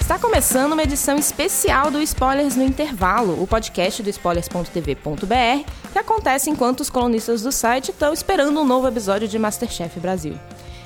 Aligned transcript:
Está 0.00 0.18
começando 0.20 0.74
uma 0.74 0.84
edição 0.84 1.16
especial 1.16 1.90
do 1.90 2.00
Spoilers 2.00 2.54
no 2.54 2.62
Intervalo, 2.62 3.42
o 3.42 3.46
podcast 3.48 4.04
do 4.04 4.10
spoilers.tv.br, 4.10 5.70
que 5.92 5.98
acontece 5.98 6.48
enquanto 6.48 6.80
os 6.80 6.90
colunistas 6.90 7.42
do 7.42 7.50
site 7.50 7.90
estão 7.90 8.12
esperando 8.12 8.60
um 8.60 8.64
novo 8.64 8.86
episódio 8.86 9.26
de 9.26 9.36
Masterchef 9.36 9.98
Brasil. 9.98 10.38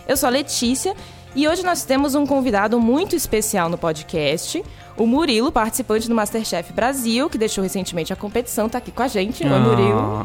Eu 0.09 0.17
sou 0.17 0.29
a 0.29 0.31
Letícia 0.31 0.97
e 1.37 1.47
hoje 1.47 1.63
nós 1.63 1.85
temos 1.85 2.15
um 2.15 2.27
convidado 2.27 2.81
muito 2.81 3.15
especial 3.15 3.69
no 3.69 3.77
podcast, 3.77 4.65
o 4.97 5.07
Murilo, 5.07 5.53
participante 5.53 6.09
do 6.09 6.15
Masterchef 6.15 6.73
Brasil, 6.73 7.29
que 7.29 7.37
deixou 7.37 7.63
recentemente 7.63 8.11
a 8.11 8.17
competição, 8.17 8.67
tá 8.71 8.79
aqui 8.79 8.91
com 8.91 9.03
a 9.03 9.09
gente. 9.09 9.47
Oi, 9.47 9.59
Murilo. 9.59 10.25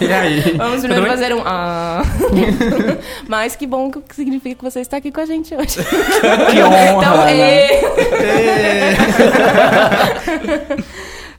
Oi. 0.00 0.08
e 0.08 0.12
aí? 0.12 0.56
Vamos 0.56 0.80
primeiro 0.80 1.06
fazer 1.06 1.32
um 1.32 1.40
ah. 1.44 2.02
Mas 3.28 3.54
que 3.54 3.64
bom 3.64 3.92
que 3.92 4.16
significa 4.16 4.56
que 4.56 4.64
você 4.64 4.80
está 4.80 4.96
aqui 4.96 5.12
com 5.12 5.20
a 5.20 5.26
gente 5.26 5.54
hoje. 5.54 5.76
Que 6.50 6.60
honra! 6.64 6.90
Então, 6.96 7.16
né? 7.24 7.70
ê. 7.70 7.80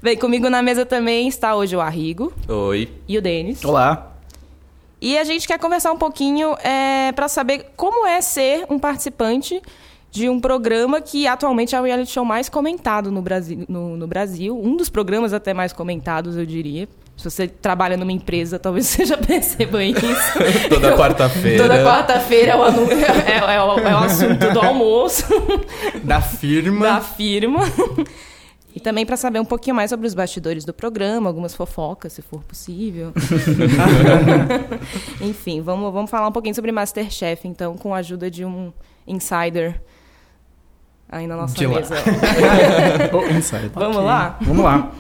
Bem, 0.01 0.15
comigo 0.17 0.49
na 0.49 0.61
mesa 0.63 0.85
também 0.85 1.27
está 1.27 1.53
hoje 1.53 1.75
o 1.75 1.81
Arrigo 1.81 2.31
Oi. 2.47 2.89
e 3.07 3.17
o 3.17 3.21
Denis. 3.21 3.63
Olá. 3.65 4.10
E 5.01 5.17
a 5.17 5.23
gente 5.23 5.47
quer 5.47 5.57
conversar 5.57 5.91
um 5.91 5.97
pouquinho 5.97 6.55
é, 6.63 7.11
para 7.13 7.27
saber 7.27 7.71
como 7.75 8.05
é 8.05 8.21
ser 8.21 8.65
um 8.69 8.77
participante 8.77 9.59
de 10.11 10.29
um 10.29 10.39
programa 10.39 11.01
que 11.01 11.25
atualmente 11.25 11.73
é 11.75 11.79
o 11.79 11.83
reality 11.83 12.11
show 12.11 12.23
mais 12.25 12.49
comentado 12.49 13.09
no 13.11 13.21
Brasil, 13.21 13.65
no, 13.67 13.97
no 13.97 14.05
Brasil. 14.05 14.55
Um 14.61 14.75
dos 14.75 14.89
programas 14.89 15.33
até 15.33 15.53
mais 15.53 15.73
comentados, 15.73 16.35
eu 16.37 16.45
diria. 16.45 16.87
Se 17.17 17.29
você 17.29 17.47
trabalha 17.47 17.95
numa 17.97 18.11
empresa, 18.11 18.59
talvez 18.59 18.85
você 18.87 19.05
já 19.05 19.17
perceba 19.17 19.83
isso. 19.83 19.99
Toda 20.69 20.95
quarta-feira. 20.97 21.63
Toda 21.63 21.83
quarta-feira 21.83 22.51
é, 22.51 23.31
é- 23.31 23.55
é 23.55 23.63
o- 23.63 23.79
é 23.79 23.93
o 23.95 23.97
assunto 23.99 24.51
do 24.53 24.59
almoço 24.59 25.25
Da 26.03 26.21
firma. 26.21 26.85
da 26.85 27.01
firma. 27.01 27.59
E 28.75 28.79
também 28.79 29.05
para 29.05 29.17
saber 29.17 29.39
um 29.39 29.45
pouquinho 29.45 29.75
mais 29.75 29.89
sobre 29.89 30.07
os 30.07 30.13
bastidores 30.13 30.63
do 30.63 30.73
programa, 30.73 31.29
algumas 31.29 31.53
fofocas, 31.53 32.13
se 32.13 32.21
for 32.21 32.41
possível. 32.43 33.11
Enfim, 35.21 35.61
vamos, 35.61 35.91
vamos 35.91 36.09
falar 36.09 36.27
um 36.27 36.31
pouquinho 36.31 36.55
sobre 36.55 36.71
Masterchef, 36.71 37.47
então, 37.47 37.75
com 37.75 37.93
a 37.93 37.97
ajuda 37.97 38.31
de 38.31 38.45
um 38.45 38.71
insider 39.05 39.81
aí 41.09 41.27
na 41.27 41.35
nossa 41.35 41.53
De 41.55 41.67
lá. 41.67 41.75
mesa. 41.75 41.95
Oh, 43.13 43.37
inside. 43.37 43.71
Vamos 43.73 43.97
lá? 43.97 44.37
Vamos 44.41 44.63
lá. 44.63 44.91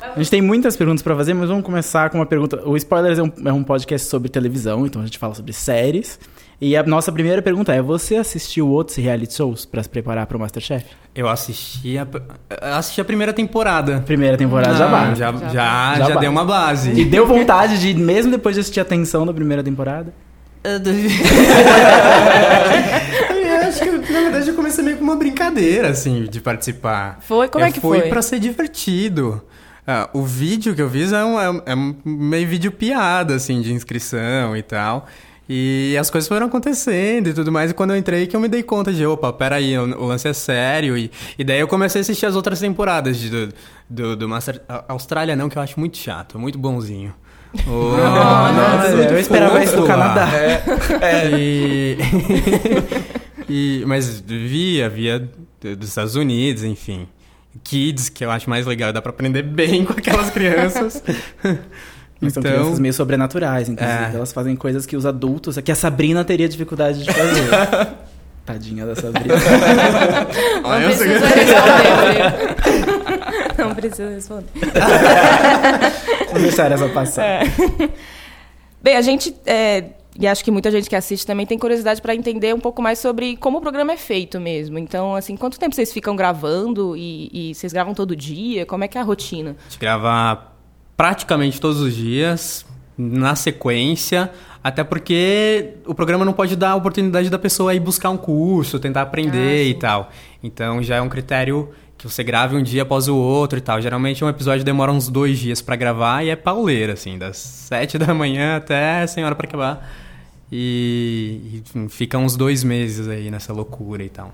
A 0.00 0.18
gente 0.18 0.30
tem 0.30 0.40
muitas 0.40 0.76
perguntas 0.76 1.02
pra 1.02 1.16
fazer, 1.16 1.34
mas 1.34 1.48
vamos 1.48 1.64
começar 1.64 2.10
com 2.10 2.18
uma 2.18 2.26
pergunta. 2.26 2.62
O 2.64 2.76
Spoilers 2.76 3.18
é 3.18 3.22
um, 3.22 3.32
é 3.46 3.52
um 3.52 3.64
podcast 3.64 4.08
sobre 4.08 4.28
televisão, 4.28 4.86
então 4.86 5.02
a 5.02 5.04
gente 5.04 5.18
fala 5.18 5.34
sobre 5.34 5.52
séries. 5.52 6.18
E 6.60 6.76
a 6.76 6.82
nossa 6.82 7.12
primeira 7.12 7.42
pergunta 7.42 7.74
é: 7.74 7.82
você 7.82 8.16
assistiu 8.16 8.68
outros 8.68 8.96
reality 8.96 9.34
shows 9.34 9.66
pra 9.66 9.82
se 9.82 9.88
preparar 9.88 10.26
pro 10.26 10.38
Masterchef? 10.38 10.86
Eu 11.14 11.28
assisti 11.28 11.98
a, 11.98 12.06
eu 12.62 12.74
assisti 12.74 13.00
a 13.00 13.04
primeira 13.04 13.32
temporada. 13.32 14.00
Primeira 14.06 14.36
temporada 14.38 14.74
já 14.76 14.86
Ah, 14.86 15.14
já, 15.14 15.32
Já 15.32 15.48
já, 15.48 15.94
Já 15.98 16.08
já, 16.08 16.16
deu 16.20 16.30
uma 16.30 16.44
base. 16.44 16.92
E 16.92 17.04
deu 17.04 17.26
vontade 17.26 17.78
de, 17.78 17.92
mesmo 17.94 18.30
depois 18.32 18.54
de 18.54 18.60
assistir 18.60 18.80
a 18.80 18.84
tensão 18.84 19.26
da 19.26 19.34
primeira 19.34 19.62
temporada? 19.62 20.12
Eu 23.46 23.68
acho 23.68 23.80
que, 23.80 23.90
na 24.12 24.20
verdade, 24.20 24.48
eu 24.48 24.54
comecei 24.54 24.84
meio 24.84 24.96
com 24.96 25.04
uma 25.04 25.16
brincadeira, 25.16 25.88
assim, 25.88 26.24
de 26.24 26.40
participar. 26.40 27.18
Foi? 27.20 27.48
Como 27.48 27.64
eu 27.64 27.68
é 27.68 27.72
que 27.72 27.80
fui 27.80 28.00
foi? 28.00 28.08
pra 28.08 28.22
ser 28.22 28.38
divertido. 28.40 29.42
Ah, 29.86 30.08
o 30.12 30.22
vídeo 30.22 30.74
que 30.74 30.82
eu 30.82 30.90
fiz 30.90 31.12
é, 31.12 31.24
um, 31.24 31.40
é, 31.40 31.50
um- 31.50 31.62
é 31.66 31.74
um 31.74 31.94
meio 32.04 32.46
vídeo 32.48 32.72
piada, 32.72 33.34
assim, 33.34 33.60
de 33.60 33.72
inscrição 33.72 34.56
e 34.56 34.62
tal. 34.62 35.06
E 35.48 35.96
as 36.00 36.10
coisas 36.10 36.26
foram 36.26 36.46
acontecendo 36.46 37.28
e 37.28 37.32
tudo 37.34 37.52
mais. 37.52 37.70
E 37.70 37.74
quando 37.74 37.90
eu 37.90 37.96
entrei, 37.96 38.26
que 38.26 38.34
eu 38.34 38.40
me 38.40 38.48
dei 38.48 38.62
conta 38.64 38.92
de, 38.92 39.06
opa, 39.06 39.32
peraí, 39.32 39.78
o, 39.78 39.82
o 40.02 40.06
lance 40.06 40.26
é 40.26 40.32
sério. 40.32 40.96
E, 40.98 41.10
e 41.38 41.44
daí 41.44 41.60
eu 41.60 41.68
comecei 41.68 42.00
a 42.00 42.02
assistir 42.02 42.26
as 42.26 42.34
outras 42.34 42.58
temporadas 42.58 43.16
de, 43.16 43.30
do, 43.30 43.48
do, 43.88 44.16
do 44.16 44.28
Master... 44.28 44.60
a- 44.68 44.84
Austrália 44.88 45.36
não, 45.36 45.48
que 45.48 45.56
eu 45.56 45.62
acho 45.62 45.78
muito 45.78 45.96
chato, 45.98 46.38
muito 46.38 46.58
bonzinho. 46.58 47.14
O- 47.66 47.96
Nossa, 47.96 48.88
é 48.88 48.96
muito 48.96 49.12
eu 49.12 49.18
esperava 49.20 49.62
isso 49.62 49.76
do 49.76 49.86
fofo 49.86 49.96
lá. 49.96 50.14
Canadá. 50.14 50.30
E... 51.38 51.96
e- 53.48 53.84
Mas 53.86 54.20
via, 54.20 54.88
via 54.88 55.20
do- 55.60 55.76
dos 55.76 55.88
Estados 55.88 56.16
Unidos, 56.16 56.64
enfim. 56.64 57.06
Kids, 57.64 58.08
que 58.10 58.24
eu 58.24 58.30
acho 58.30 58.50
mais 58.50 58.66
legal, 58.66 58.92
dá 58.92 59.00
pra 59.00 59.10
aprender 59.10 59.42
bem 59.42 59.84
com 59.84 59.92
aquelas 59.92 60.28
crianças. 60.30 61.02
Mas 62.20 62.32
são 62.32 62.40
Então- 62.40 62.52
crianças 62.52 62.78
meio 62.78 62.94
sobrenaturais, 62.94 63.68
inclusive. 63.68 64.04
É. 64.04 64.12
Elas 64.14 64.32
fazem 64.32 64.54
coisas 64.56 64.86
que 64.86 64.96
os 64.96 65.04
adultos. 65.04 65.58
que 65.58 65.72
a 65.72 65.74
Sabrina 65.74 66.24
teria 66.24 66.48
dificuldade 66.48 67.02
de 67.04 67.12
fazer. 67.12 67.50
Tadinha 68.46 68.86
da 68.86 68.94
Sabrina. 68.94 69.34
Não 70.62 70.70
Olha, 70.70 70.84
eu 70.84 70.96
precisa 70.96 71.26
responder. 71.26 73.58
Não 73.58 73.74
precisa 73.74 74.08
responder. 74.10 74.50
Deixar 76.40 76.70
essa 76.70 76.88
passar. 76.90 77.24
É. 77.24 77.42
Bem, 78.80 78.96
a 78.96 79.00
gente, 79.00 79.34
é, 79.44 79.84
e 80.18 80.26
acho 80.28 80.44
que 80.44 80.50
muita 80.52 80.70
gente 80.70 80.88
que 80.88 80.94
assiste 80.94 81.26
também 81.26 81.44
tem 81.44 81.58
curiosidade 81.58 82.00
para 82.00 82.14
entender 82.14 82.54
um 82.54 82.60
pouco 82.60 82.80
mais 82.80 83.00
sobre 83.00 83.36
como 83.36 83.58
o 83.58 83.60
programa 83.60 83.92
é 83.92 83.96
feito 83.96 84.38
mesmo. 84.40 84.78
Então, 84.78 85.16
assim, 85.16 85.36
quanto 85.36 85.58
tempo 85.58 85.74
vocês 85.74 85.92
ficam 85.92 86.14
gravando 86.14 86.96
e, 86.96 87.50
e 87.50 87.54
vocês 87.54 87.72
gravam 87.72 87.94
todo 87.94 88.14
dia? 88.14 88.64
Como 88.64 88.84
é 88.84 88.88
que 88.88 88.96
é 88.96 89.00
a 89.00 89.04
rotina? 89.04 89.56
A 89.58 89.62
gente 89.68 89.80
grava 89.80 90.52
praticamente 90.96 91.60
todos 91.60 91.80
os 91.80 91.94
dias, 91.94 92.64
na 92.96 93.34
sequência, 93.36 94.30
até 94.64 94.82
porque 94.82 95.74
o 95.86 95.94
programa 95.94 96.24
não 96.24 96.32
pode 96.32 96.56
dar 96.56 96.70
a 96.70 96.74
oportunidade 96.76 97.28
da 97.30 97.38
pessoa 97.38 97.74
ir 97.74 97.80
buscar 97.80 98.10
um 98.10 98.16
curso, 98.16 98.78
tentar 98.78 99.02
aprender 99.02 99.66
Ah, 99.66 99.68
e 99.68 99.74
tal. 99.74 100.10
Então 100.42 100.82
já 100.82 100.96
é 100.96 101.00
um 101.00 101.08
critério 101.08 101.68
que 101.98 102.08
você 102.08 102.22
grave 102.24 102.56
um 102.56 102.62
dia 102.62 102.82
após 102.82 103.08
o 103.08 103.16
outro 103.16 103.58
e 103.58 103.60
tal. 103.60 103.80
Geralmente 103.80 104.24
um 104.24 104.28
episódio 104.28 104.64
demora 104.64 104.90
uns 104.92 105.08
dois 105.08 105.38
dias 105.38 105.62
pra 105.62 105.76
gravar 105.76 106.22
e 106.24 106.30
é 106.30 106.36
pauleira, 106.36 106.94
assim, 106.94 107.16
das 107.18 107.36
sete 107.36 107.96
da 107.98 108.12
manhã 108.14 108.56
até 108.56 109.06
sem 109.06 109.24
hora 109.24 109.34
pra 109.34 109.46
acabar. 109.46 109.88
E, 110.50 111.62
e 111.76 111.88
fica 111.88 112.16
uns 112.18 112.36
dois 112.36 112.62
meses 112.62 113.08
aí 113.08 113.30
nessa 113.30 113.52
loucura 113.52 114.02
e 114.04 114.08
tal. 114.08 114.32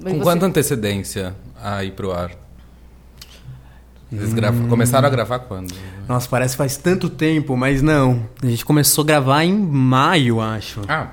E 0.00 0.04
Com 0.04 0.10
você- 0.18 0.22
quanta 0.22 0.46
antecedência 0.46 1.34
a 1.62 1.82
ir 1.84 1.92
pro 1.92 2.12
ar? 2.12 2.30
Vocês 4.12 4.34
grava- 4.34 4.68
começaram 4.68 5.06
a 5.06 5.10
gravar 5.10 5.38
quando? 5.40 5.72
Nossa, 6.08 6.28
parece 6.28 6.54
que 6.54 6.58
faz 6.58 6.76
tanto 6.76 7.08
tempo, 7.08 7.56
mas 7.56 7.80
não. 7.80 8.24
A 8.42 8.46
gente 8.46 8.64
começou 8.64 9.02
a 9.02 9.06
gravar 9.06 9.42
em 9.44 9.52
maio, 9.56 10.40
acho. 10.40 10.80
Ah, 10.86 11.06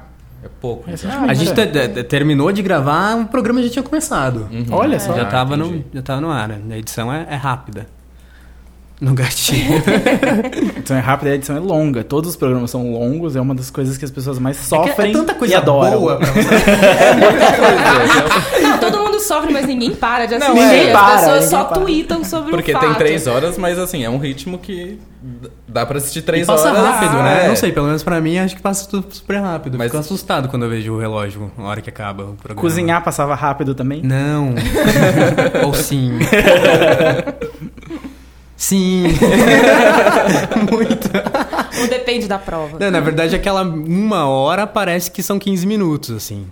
é 0.43 0.47
pouco. 0.59 0.89
então. 0.91 1.23
A 1.23 1.33
gente 1.33 1.53
te- 1.53 1.88
te- 1.88 2.03
terminou 2.03 2.51
de 2.51 2.61
gravar, 2.61 3.15
o 3.17 3.25
programa 3.25 3.63
já 3.63 3.69
tinha 3.69 3.83
começado. 3.83 4.49
Olha 4.69 4.99
só. 4.99 5.15
Já, 5.15 5.21
Ah, 5.21 5.25
tava 5.25 5.55
no, 5.55 5.83
já 5.93 6.01
tava 6.01 6.19
no 6.21 6.29
ar. 6.29 6.49
né? 6.49 6.59
A 6.71 6.77
edição 6.77 7.11
é, 7.13 7.25
é 7.29 7.35
rápida. 7.35 7.88
No 9.01 9.13
gatinho. 9.13 9.79
A 10.75 10.77
edição 10.79 10.97
é 10.97 10.99
rápida 10.99 11.29
e 11.29 11.31
a 11.31 11.35
edição 11.35 11.55
é 11.55 11.59
longa. 11.61 12.03
Todos 12.03 12.31
os 12.31 12.35
programas 12.35 12.69
são 12.69 12.91
longos, 12.91 13.33
é 13.38 13.39
uma 13.39 13.55
das 13.55 13.69
coisas 13.71 13.97
que 13.97 14.03
as 14.03 14.11
pessoas 14.11 14.38
mais 14.39 14.57
é, 14.59 14.61
sofrem 14.61 15.13
tanta 15.13 15.33
coisa 15.35 15.53
e 15.53 15.55
adoram. 15.55 15.99
boa 16.01 16.17
pra 16.17 16.27
você. 16.33 16.41
Não, 16.41 17.29
todo 17.29 18.67
mundo 19.19 19.28
sofre, 19.28 19.53
mas 19.53 19.66
ninguém 19.66 19.94
para 19.96 20.25
de 20.25 20.35
assistir. 20.35 20.53
ninguém 20.53 20.88
As 20.91 21.00
para, 21.00 21.16
pessoas 21.18 21.34
ninguém 21.35 21.50
só 21.50 21.63
para. 21.66 21.80
tweetam 21.81 22.24
sobre 22.24 22.52
Porque 22.52 22.72
o 22.72 22.74
fato. 22.74 22.85
tem 22.85 22.94
três 22.96 23.28
horas, 23.28 23.57
mas 23.57 23.78
assim, 23.80 24.03
é 24.03 24.09
um 24.09 24.18
ritmo 24.18 24.57
que 24.57 25.00
dá 25.68 25.85
pra 25.85 25.97
assistir 25.97 26.19
E 26.19 26.22
três 26.22 26.47
passa 26.47 26.69
horas. 26.72 26.81
rápido, 26.81 27.13
né? 27.22 27.46
É. 27.46 27.47
Não 27.50 27.56
sei, 27.56 27.72
pelo 27.72 27.85
menos 27.88 28.02
pra 28.03 28.19
mim, 28.22 28.38
acho 28.38 28.56
que 28.56 28.62
passa 28.62 28.88
tudo 28.90 29.06
super 29.13 29.40
rápido. 29.41 29.78
Mas- 29.78 29.88
Fico 29.88 29.97
assustado 30.00 30.47
quando 30.50 30.63
eu 30.63 30.69
vejo 30.69 30.94
o 30.94 31.00
relógio 31.00 31.52
na 31.57 31.66
hora 31.66 31.81
que 31.81 31.90
acaba 31.90 32.24
o 32.24 32.34
programa. 32.35 32.62
Cozinhar 32.62 33.03
passava 33.03 33.35
rápido 33.35 33.75
também? 33.75 34.02
Não. 34.03 34.56
Ou 35.66 35.74
sim. 35.74 36.18
sim. 38.56 39.04
Muito. 40.72 41.10
Ou 41.81 41.88
depende 41.88 42.27
da 42.27 42.38
prova. 42.38 42.77
Não, 42.80 42.92
na 42.92 43.00
verdade, 43.00 43.36
aquela 43.36 43.62
uma 43.63 44.27
hora 44.27 44.65
parece 44.68 45.10
que 45.12 45.22
são 45.24 45.39
15 45.39 45.65
minutos, 45.65 46.12
assim. 46.12 46.45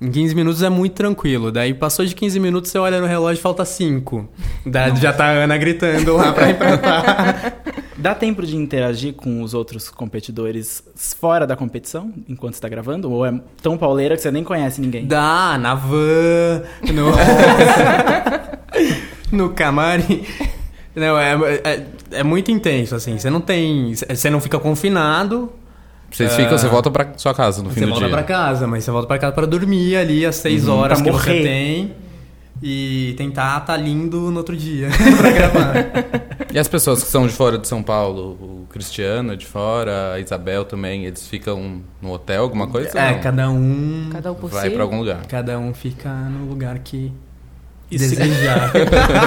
Em 0.00 0.10
15 0.10 0.34
minutos 0.34 0.62
é 0.62 0.68
muito 0.68 0.92
tranquilo. 0.92 1.50
Daí 1.50 1.72
passou 1.72 2.04
de 2.04 2.14
15 2.14 2.38
minutos, 2.38 2.70
você 2.70 2.78
olha 2.78 3.00
no 3.00 3.06
relógio 3.06 3.40
e 3.40 3.42
falta 3.42 3.64
5. 3.64 4.28
Daí 4.66 4.94
já 4.96 5.12
tá 5.12 5.26
a 5.26 5.30
Ana 5.30 5.56
gritando 5.56 6.16
lá 6.16 6.32
pra 6.32 6.50
implantar. 6.50 7.54
Dá 7.96 8.14
tempo 8.14 8.44
de 8.44 8.56
interagir 8.56 9.14
com 9.14 9.42
os 9.42 9.54
outros 9.54 9.88
competidores 9.88 10.82
fora 11.18 11.46
da 11.46 11.56
competição, 11.56 12.12
enquanto 12.28 12.54
está 12.54 12.68
gravando? 12.68 13.10
Ou 13.10 13.24
é 13.24 13.40
tão 13.62 13.78
pauleira 13.78 14.16
que 14.16 14.22
você 14.22 14.30
nem 14.30 14.44
conhece 14.44 14.82
ninguém? 14.82 15.06
Dá, 15.06 15.56
na 15.58 15.74
van, 15.74 16.62
no. 16.92 17.12
no 19.32 19.50
camarim. 19.50 20.24
Não, 20.94 21.18
é, 21.18 21.34
é, 21.64 21.86
é 22.12 22.22
muito 22.22 22.50
intenso, 22.50 22.94
assim. 22.94 23.18
Você 23.18 23.30
não 23.30 23.40
tem. 23.40 23.94
Você 23.94 24.30
não 24.30 24.40
fica 24.40 24.58
confinado. 24.58 25.50
Vocês 26.10 26.34
ficam, 26.34 26.56
você 26.56 26.68
volta 26.68 26.90
pra 26.90 27.08
sua 27.16 27.34
casa 27.34 27.62
no 27.62 27.68
fim 27.70 27.80
Você 27.80 27.86
do 27.86 27.90
volta 27.90 28.06
dia. 28.06 28.14
pra 28.14 28.22
casa, 28.22 28.66
mas 28.66 28.84
você 28.84 28.90
volta 28.90 29.06
pra 29.08 29.18
casa 29.18 29.32
pra 29.32 29.44
dormir 29.46 29.96
ali 29.96 30.24
às 30.24 30.36
6 30.36 30.68
horas 30.68 31.00
Pra 31.00 31.10
que 31.10 31.18
você 31.18 31.30
morrer. 31.30 31.42
tem. 31.42 31.92
e 32.62 33.14
tentar 33.18 33.58
estar 33.60 33.76
lindo 33.76 34.30
no 34.30 34.38
outro 34.38 34.56
dia 34.56 34.88
pra 35.18 35.30
gravar. 35.30 35.74
E 36.54 36.58
as 36.58 36.66
pessoas 36.68 37.02
que 37.04 37.10
são 37.10 37.26
de 37.26 37.32
fora 37.34 37.58
de 37.58 37.68
São 37.68 37.82
Paulo, 37.82 38.30
o 38.40 38.66
Cristiano 38.70 39.32
é 39.34 39.36
de 39.36 39.44
fora, 39.44 40.14
a 40.14 40.20
Isabel 40.20 40.64
também, 40.64 41.04
eles 41.04 41.28
ficam 41.28 41.82
no 42.00 42.12
hotel, 42.12 42.42
alguma 42.44 42.66
coisa? 42.66 42.98
É, 42.98 43.12
Não. 43.12 43.20
cada 43.20 43.50
um 43.50 44.08
Cada 44.10 44.32
um 44.32 44.34
por 44.36 44.48
Vai 44.50 44.68
si. 44.68 44.74
pra 44.74 44.82
algum 44.84 44.98
lugar. 45.00 45.26
cada 45.26 45.58
um 45.58 45.74
fica 45.74 46.08
no 46.10 46.46
lugar 46.46 46.78
que 46.78 47.12
desejar. 47.90 48.72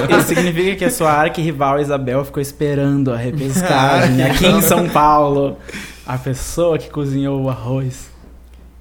isso 0.10 0.28
significa 0.28 0.76
que 0.76 0.86
a 0.86 0.92
sua 0.92 1.12
arqui-rival 1.12 1.80
Isabel 1.80 2.26
ficou 2.26 2.42
esperando 2.42 3.14
a 3.14 3.18
repescagem 3.18 4.22
aqui 4.24 4.46
em 4.46 4.62
São 4.62 4.90
Paulo. 4.90 5.58
A 6.06 6.18
pessoa 6.18 6.78
que 6.78 6.90
cozinhou 6.90 7.42
o 7.42 7.50
arroz. 7.50 8.10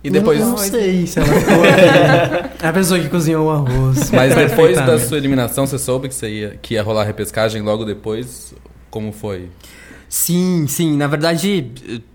E 0.03 0.11
depois, 0.11 0.41
Não, 0.41 0.51
não 0.51 0.59
sei 0.59 1.07
se 1.07 1.19
ela 1.19 1.29
ficou 1.29 1.55
aqui. 1.63 2.49
É 2.65 2.69
a 2.69 2.73
pessoa 2.73 2.99
que 2.99 3.09
cozinhou 3.09 3.47
o 3.47 3.51
arroz. 3.51 4.11
mas 4.11 4.35
depois 4.35 4.77
da 4.77 4.99
sua 4.99 5.17
eliminação, 5.19 5.67
você 5.67 5.79
soube 5.79 6.09
que, 6.09 6.15
você 6.15 6.29
ia, 6.29 6.59
que 6.61 6.75
ia 6.75 6.83
rolar 6.83 7.05
repescagem 7.05 7.63
logo 7.63 7.85
depois? 7.85 8.55
Como 8.91 9.13
foi? 9.13 9.49
Sim, 10.09 10.67
sim. 10.67 10.97
Na 10.97 11.07
verdade, 11.07 11.71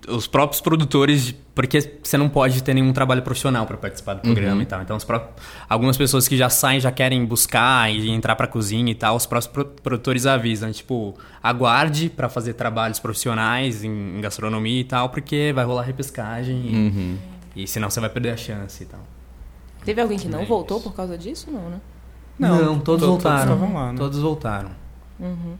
os 0.07 0.25
próprios 0.25 0.59
produtores, 0.59 1.33
porque 1.53 1.79
você 2.03 2.17
não 2.17 2.27
pode 2.27 2.63
ter 2.63 2.73
nenhum 2.73 2.91
trabalho 2.91 3.21
profissional 3.21 3.67
para 3.67 3.77
participar 3.77 4.15
do 4.15 4.21
programa 4.21 4.55
Uhum. 4.55 4.61
e 4.63 4.65
tal. 4.65 4.81
Então, 4.81 4.97
os 4.97 5.03
pró- 5.03 5.29
algumas 5.69 5.95
pessoas 5.95 6.27
que 6.27 6.35
já 6.35 6.49
saem 6.49 6.79
já 6.79 6.91
querem 6.91 7.23
buscar 7.23 7.93
e 7.93 8.09
entrar 8.09 8.35
pra 8.35 8.47
cozinha 8.47 8.91
e 8.91 8.95
tal. 8.95 9.15
Os 9.15 9.27
próprios 9.27 9.47
pro- 9.53 9.65
produtores 9.65 10.25
avisam, 10.25 10.71
tipo, 10.71 11.13
aguarde 11.41 12.09
para 12.09 12.27
fazer 12.29 12.53
trabalhos 12.53 12.97
profissionais 12.99 13.83
em, 13.83 14.17
em 14.17 14.21
gastronomia 14.21 14.81
e 14.81 14.85
tal, 14.85 15.09
porque 15.09 15.51
vai 15.53 15.63
rolar 15.63 15.83
repescagem 15.83 16.65
e, 16.65 16.75
Uhum. 16.75 17.17
e 17.55 17.67
senão 17.67 17.91
você 17.91 17.99
vai 17.99 18.09
perder 18.09 18.31
a 18.31 18.37
chance 18.37 18.81
e 18.81 18.85
tal. 18.87 19.01
Teve 19.85 20.01
alguém 20.01 20.17
que 20.17 20.27
não 20.27 20.39
É 20.41 20.45
voltou 20.45 20.81
por 20.81 20.95
causa 20.95 21.15
disso? 21.17 21.51
Não, 21.51 21.69
né? 21.69 21.79
Não, 22.39 22.79
todos 22.79 23.03
to- 23.03 23.07
voltaram. 23.11 23.55
Todos 23.59 23.73
lá, 23.75 23.91
né? 23.91 23.97
Todos 23.99 24.19
voltaram. 24.19 24.69
Uhum. 25.19 25.53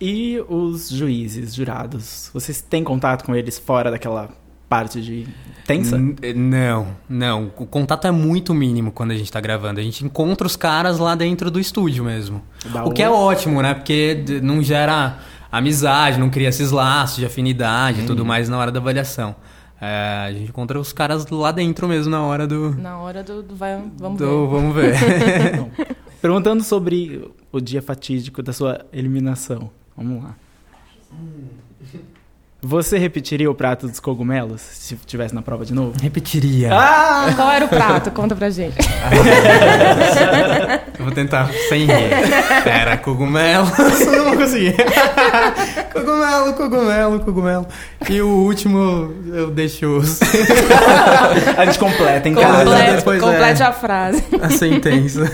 E 0.00 0.42
os 0.48 0.88
juízes, 0.88 1.54
jurados? 1.54 2.30
Vocês 2.32 2.60
têm 2.62 2.82
contato 2.82 3.24
com 3.24 3.34
eles 3.34 3.58
fora 3.58 3.90
daquela 3.90 4.30
parte 4.68 5.00
de 5.02 5.26
tensa? 5.66 5.96
N- 5.98 6.14
Não, 6.34 6.88
não. 7.08 7.52
O 7.58 7.66
contato 7.66 8.06
é 8.06 8.10
muito 8.10 8.54
mínimo 8.54 8.92
quando 8.92 9.10
a 9.10 9.14
gente 9.16 9.30
tá 9.30 9.40
gravando. 9.40 9.78
A 9.78 9.82
gente 9.82 10.04
encontra 10.04 10.46
os 10.46 10.56
caras 10.56 10.98
lá 10.98 11.14
dentro 11.14 11.50
do 11.50 11.60
estúdio 11.60 12.04
mesmo. 12.04 12.40
Dá 12.72 12.84
o 12.84 12.92
que 12.92 13.02
é 13.02 13.10
ótimo, 13.10 13.60
né? 13.60 13.74
Porque 13.74 14.24
não 14.42 14.62
gera 14.62 15.18
amizade, 15.52 16.18
não 16.18 16.30
cria 16.30 16.48
esses 16.48 16.70
laços 16.70 17.16
de 17.18 17.26
afinidade 17.26 18.00
e 18.02 18.06
tudo 18.06 18.24
mais 18.24 18.48
na 18.48 18.56
hora 18.58 18.70
da 18.72 18.80
avaliação. 18.80 19.34
É, 19.82 20.24
a 20.28 20.32
gente 20.32 20.48
encontra 20.50 20.78
os 20.78 20.92
caras 20.92 21.26
lá 21.30 21.50
dentro 21.52 21.88
mesmo 21.88 22.10
na 22.10 22.22
hora 22.22 22.46
do. 22.46 22.74
Na 22.76 22.98
hora 22.98 23.22
do, 23.22 23.42
do 23.42 23.54
vai, 23.56 23.82
vamos 23.98 24.18
do- 24.18 24.46
ver. 24.46 24.50
vamos 24.50 24.74
ver. 24.74 24.94
Perguntando 26.22 26.62
sobre 26.62 27.30
o 27.50 27.60
dia 27.60 27.80
fatídico 27.82 28.42
da 28.42 28.52
sua 28.52 28.84
eliminação. 28.92 29.70
Vamos 30.00 30.24
lá. 30.24 30.34
Você 32.62 32.98
repetiria 32.98 33.50
o 33.50 33.54
prato 33.54 33.86
dos 33.86 34.00
cogumelos 34.00 34.60
se 34.60 34.94
estivesse 34.94 35.34
na 35.34 35.40
prova 35.42 35.64
de 35.64 35.72
novo? 35.74 35.92
Repetiria. 36.00 36.70
Ah! 36.72 37.32
Qual 37.36 37.50
era 37.50 37.64
o 37.64 37.68
prato? 37.68 38.10
Conta 38.10 38.34
pra 38.36 38.50
gente. 38.50 38.76
Eu 40.98 41.04
vou 41.04 41.14
tentar 41.14 41.50
sem 41.68 41.86
rir. 41.86 42.10
Pera, 42.64 42.96
cogumelo. 42.98 43.66
não 44.12 44.24
vou 44.24 44.36
conseguir. 44.36 44.74
cogumelo, 45.92 46.52
cogumelo, 46.54 47.20
cogumelo. 47.20 47.66
E 48.08 48.20
o 48.20 48.28
último 48.28 49.14
eu 49.32 49.50
deixo 49.50 49.86
os- 49.96 50.20
A 51.56 51.64
gente 51.64 51.78
completa 51.78 52.28
em 52.28 52.34
casa. 52.34 52.64
Complete, 52.64 52.96
depois 52.96 53.22
é. 53.22 53.26
complete 53.26 53.62
a 53.62 53.72
frase. 53.72 54.24
a 54.42 54.50
sentença. 54.50 55.24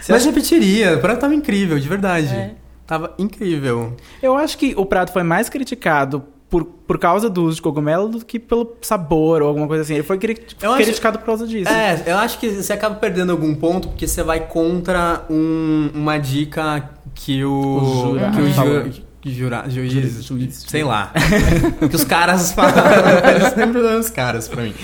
Você 0.00 0.12
Mas 0.12 0.24
repetiria, 0.24 0.96
o 0.96 1.00
prato 1.00 1.20
tava 1.20 1.34
incrível, 1.34 1.78
de 1.78 1.88
verdade. 1.88 2.34
É. 2.34 2.50
Tava 2.88 3.14
incrível. 3.18 3.94
Eu 4.22 4.34
acho 4.36 4.58
que 4.58 4.74
o 4.76 4.84
prato 4.86 5.12
foi 5.12 5.22
mais 5.22 5.48
criticado 5.48 6.24
por, 6.50 6.64
por 6.64 6.98
causa 6.98 7.28
do 7.28 7.44
uso 7.44 7.56
de 7.56 7.62
cogumelo 7.62 8.08
do 8.08 8.24
que 8.24 8.38
pelo 8.38 8.74
sabor 8.80 9.42
ou 9.42 9.48
alguma 9.48 9.66
coisa 9.68 9.82
assim. 9.82 9.92
Ele 9.94 10.02
foi 10.02 10.16
cri- 10.18 10.40
Eu 10.62 10.72
acho- 10.72 10.82
criticado 10.84 11.18
por 11.18 11.26
causa 11.26 11.46
disso. 11.46 11.70
É, 11.70 12.02
eu 12.06 12.16
acho 12.16 12.38
que 12.40 12.48
você 12.50 12.72
acaba 12.72 12.94
perdendo 12.94 13.30
algum 13.32 13.54
ponto 13.54 13.88
porque 13.88 14.06
você 14.08 14.22
vai 14.22 14.40
contra 14.40 15.24
um- 15.28 15.90
uma 15.94 16.16
dica 16.18 16.88
que 17.14 17.44
o. 17.44 17.52
O 17.52 18.06
jurado 18.12 18.36
que 18.36 18.42
o 18.42 18.54
falou. 18.54 18.84
ju, 18.90 19.02
que 19.20 19.30
jura, 19.34 19.64
juiz, 19.68 19.92
Ju- 19.92 20.22
juiz. 20.38 20.64
sei 20.66 20.82
lá. 20.82 21.12
que 21.90 21.94
os 21.94 22.04
caras 22.04 22.52
falaram. 22.52 22.80
Eu 23.44 23.50
sempre 23.50 23.80
os 23.82 24.08
caras 24.08 24.48
pra 24.48 24.62
mim. 24.62 24.74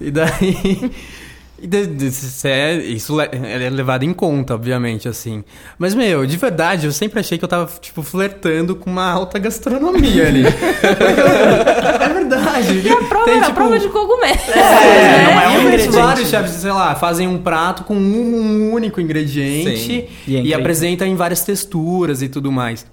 E 0.00 0.10
daí. 0.10 0.90
De- 1.60 1.86
de- 1.86 2.06
isso 2.06 2.46
é, 2.46 2.74
isso 2.76 3.16
le- 3.16 3.28
é 3.32 3.70
levado 3.70 4.04
em 4.04 4.12
conta, 4.12 4.54
obviamente, 4.54 5.08
assim. 5.08 5.42
Mas, 5.78 5.94
meu, 5.94 6.24
de 6.26 6.36
verdade, 6.36 6.86
eu 6.86 6.92
sempre 6.92 7.20
achei 7.20 7.36
que 7.38 7.44
eu 7.44 7.48
tava, 7.48 7.70
tipo, 7.80 8.02
flertando 8.02 8.76
com 8.76 8.88
uma 8.90 9.10
alta 9.10 9.38
gastronomia 9.38 10.26
ali. 10.28 10.44
é 10.46 12.08
verdade. 12.08 12.80
E 12.84 12.88
a 12.90 12.96
prova 13.04 13.24
Tem, 13.24 13.34
era 13.36 13.44
tipo, 13.46 13.54
prova 13.56 13.78
de 13.78 13.88
cogumelo. 13.88 14.38
É, 14.54 15.24
não 15.34 15.40
é 15.40 15.48
um 15.48 15.52
e 15.58 15.64
ingrediente. 15.64 15.96
vários 15.96 16.28
chefes, 16.28 16.50
sei 16.52 16.72
lá, 16.72 16.94
fazem 16.94 17.26
um 17.28 17.38
prato 17.38 17.84
com 17.84 17.94
um, 17.94 17.98
um 18.68 18.72
único 18.72 19.00
ingrediente 19.00 19.76
Sim. 19.78 20.04
E 20.26 20.34
é 20.36 20.38
e, 20.38 20.40
incrível. 20.40 20.58
apresenta 20.60 21.06
em 21.06 21.14
várias 21.14 21.44
texturas 21.44 22.22
e 22.22 22.28
tudo 22.28 22.50
mais. 22.52 22.86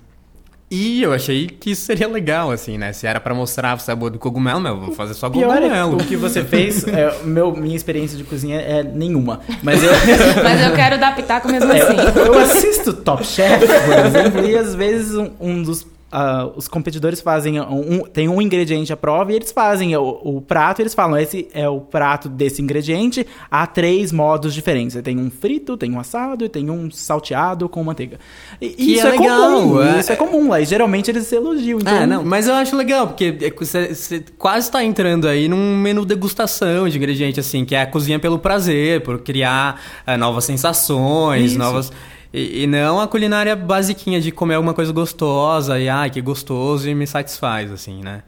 E 0.78 1.02
eu 1.02 1.14
achei 1.14 1.48
que 1.48 1.72
isso 1.72 1.86
seria 1.86 2.06
legal, 2.06 2.52
assim, 2.52 2.78
né? 2.78 2.92
Se 2.92 3.08
era 3.08 3.18
pra 3.18 3.34
mostrar 3.34 3.78
o 3.78 3.80
sabor 3.80 4.10
do 4.10 4.20
cogumelo, 4.20 4.60
meu, 4.60 4.74
eu 4.74 4.82
vou 4.82 4.92
fazer 4.92 5.14
só 5.14 5.30
Pior 5.30 5.56
é 5.56 5.62
cogumelo. 5.62 5.96
o 5.96 6.04
que 6.04 6.18
você 6.18 6.44
fez, 6.44 6.86
é, 6.86 7.16
meu, 7.24 7.56
minha 7.56 7.78
experiência 7.78 8.18
de 8.18 8.26
cozinha 8.26 8.60
é 8.60 8.84
nenhuma. 8.84 9.40
Mas 9.64 9.82
eu, 9.82 9.92
Mas 10.44 10.62
eu 10.62 10.74
quero 10.76 11.00
dar 11.00 11.16
pitaco 11.16 11.48
mesmo 11.50 11.72
é, 11.72 11.82
assim. 11.82 11.96
eu 12.26 12.38
assisto 12.40 12.92
Top 12.92 13.26
Chef, 13.26 13.66
por 13.66 14.06
exemplo, 14.06 14.46
e 14.46 14.58
às 14.58 14.76
vezes 14.76 15.16
um, 15.16 15.32
um 15.40 15.64
dos. 15.64 15.88
Ah, 16.12 16.50
os 16.56 16.68
competidores 16.68 17.20
fazem 17.20 17.60
um, 17.60 18.02
tem 18.02 18.30
um 18.30 18.42
ingrediente 18.42 18.94
à 18.94 18.98
prova 18.98 19.32
e 19.34 19.36
eles 19.36 19.52
fazem 19.52 19.96
o, 19.98 20.20
o 20.24 20.42
prato, 20.42 20.82
eles 20.82 20.94
falam, 20.94 21.18
esse 21.18 21.48
é 21.54 21.68
o 21.68 21.82
prato 21.82 22.30
desse 22.30 22.62
ingrediente, 22.62 23.26
há 23.50 23.68
três 23.68 24.12
modos 24.12 24.54
diferentes. 24.54 24.96
Tem 25.02 25.18
um 25.18 25.30
frito, 25.30 25.76
tem 25.76 25.92
um 25.92 26.00
assado 26.00 26.46
e 26.46 26.50
tem 26.50 26.70
um 26.70 26.90
salteado 26.92 27.68
com 27.68 27.84
manteiga. 27.84 28.20
E, 28.62 28.94
isso 28.96 29.06
é 29.06 29.10
é, 29.16 29.20
legal, 29.20 29.52
comum, 29.52 29.82
é- 29.82 30.00
isso 30.00 30.12
é 30.12 30.16
comum 30.16 30.50
lá, 30.50 30.62
e 30.62 30.66
geralmente 30.66 31.10
eles 31.12 31.32
elogiam. 31.32 31.80
Então, 31.80 31.94
É, 31.94 32.06
não, 32.06 32.24
mas 32.24 32.48
eu 32.48 32.54
acho 32.54 32.76
legal, 32.76 33.08
porque 33.08 33.38
é 33.42 33.52
você, 33.52 34.24
quase 34.38 34.72
tá 34.72 34.84
entrando 34.84 35.28
aí 35.28 35.48
num 35.48 35.76
menu 35.78 36.06
degustação 36.06 36.88
de 36.88 36.98
ingrediente, 36.98 37.40
assim, 37.40 37.66
que 37.66 37.76
é 37.76 37.82
a 37.82 37.88
cozinha 37.88 38.20
pelo 38.20 38.40
prazer, 38.40 39.02
por 39.02 39.20
criar 39.20 39.82
eh, 40.06 40.18
novas 40.18 40.46
sensações, 40.46 41.52
Isso. 41.52 41.60
novas. 41.60 41.92
E, 42.38 42.64
e 42.64 42.68
não 42.68 43.00
a 43.00 43.08
culinária 43.08 43.56
basiquinha 43.56 44.20
de 44.20 44.30
comer 44.32 44.56
alguma 44.56 44.74
coisa 44.74 44.92
gostosa 44.92 45.80
e, 45.80 45.88
ai, 45.88 46.10
que 46.10 46.20
gostoso 46.20 46.90
e 46.90 46.94
me 46.94 47.08
satisfaz, 47.08 47.72
assim, 47.72 48.02
né? 48.04 48.24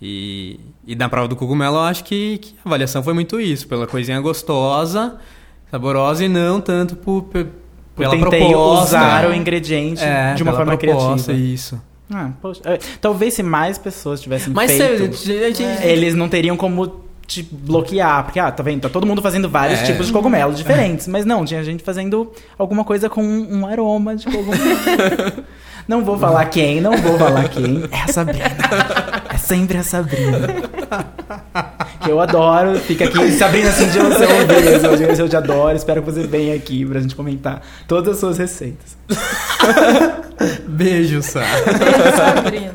E, 0.00 0.60
e 0.86 0.94
na 0.94 1.08
prova 1.08 1.26
do 1.26 1.34
cogumelo 1.34 1.74
eu 1.76 1.80
acho 1.80 2.04
que, 2.04 2.38
que 2.38 2.54
a 2.64 2.68
avaliação 2.68 3.02
foi 3.02 3.12
muito 3.14 3.40
isso, 3.40 3.66
pela 3.66 3.84
coisinha 3.86 4.20
gostosa, 4.20 5.16
saborosa 5.72 6.24
e 6.24 6.28
não 6.28 6.60
tanto 6.60 6.94
por, 6.94 7.26
Eu 7.34 7.48
pela 7.96 8.10
tentei 8.12 8.38
proposta. 8.48 8.84
usar 8.84 9.28
o 9.28 9.34
ingrediente 9.34 10.04
É, 10.04 10.34
de 10.34 10.42
uma 10.44 10.52
forma 10.52 10.76
proposta, 10.76 11.32
criativa. 11.32 11.52
Isso. 11.54 11.82
Ah, 12.14 12.30
poxa, 12.40 12.60
é, 12.64 12.78
talvez 13.00 13.34
se 13.34 13.42
mais 13.42 13.76
pessoas 13.76 14.20
tivessem 14.20 14.52
Mas 14.54 14.70
feito, 14.70 15.02
a 15.02 15.50
gente- 15.50 15.82
eles 15.84 16.14
não 16.14 16.28
teriam 16.28 16.56
como 16.56 17.07
te 17.28 17.42
bloquear, 17.42 18.24
porque 18.24 18.40
ah, 18.40 18.50
tá 18.50 18.62
vendo, 18.62 18.80
tá 18.80 18.88
todo 18.88 19.06
mundo 19.06 19.20
fazendo 19.20 19.50
vários 19.50 19.80
É. 19.80 19.82
tipos 19.84 20.06
de 20.06 20.12
cogumelos 20.14 20.56
diferentes, 20.58 21.06
mas 21.06 21.26
não, 21.26 21.44
tinha 21.44 21.62
gente 21.62 21.84
fazendo 21.84 22.32
alguma 22.58 22.84
coisa 22.84 23.10
com 23.10 23.22
um, 23.22 23.66
aroma 23.66 24.16
de 24.16 24.24
cogumelo. 24.24 25.44
não 25.86 26.02
vou 26.02 26.18
falar 26.18 26.46
quem, 26.46 26.80
não 26.80 26.96
vou 26.96 27.18
falar 27.18 27.46
quem. 27.50 27.84
É 27.90 28.00
a 28.02 28.08
Sabrina. 28.12 28.46
É 29.28 29.36
sempre 29.36 29.76
a 29.76 29.82
Sabrina. 29.82 30.48
Que 32.00 32.10
eu 32.10 32.18
adoro, 32.18 32.78
fica 32.78 33.04
aqui, 33.04 33.30
Sabrina, 33.32 33.68
assim, 33.68 33.90
de 33.90 33.98
você 33.98 34.24
ouvir 34.24 34.86
audiência, 34.86 35.22
eu 35.22 35.28
te 35.28 35.36
adoro, 35.36 35.76
espero 35.76 36.00
que 36.02 36.10
você 36.10 36.26
venha 36.26 36.54
aqui 36.54 36.82
pra 36.86 36.98
gente 36.98 37.14
comentar 37.14 37.60
todas 37.86 38.14
as 38.14 38.20
suas 38.20 38.38
receitas. 38.38 38.96
Beijo, 40.66 41.20
Sá. 41.20 41.42
Sabrina. 42.16 42.74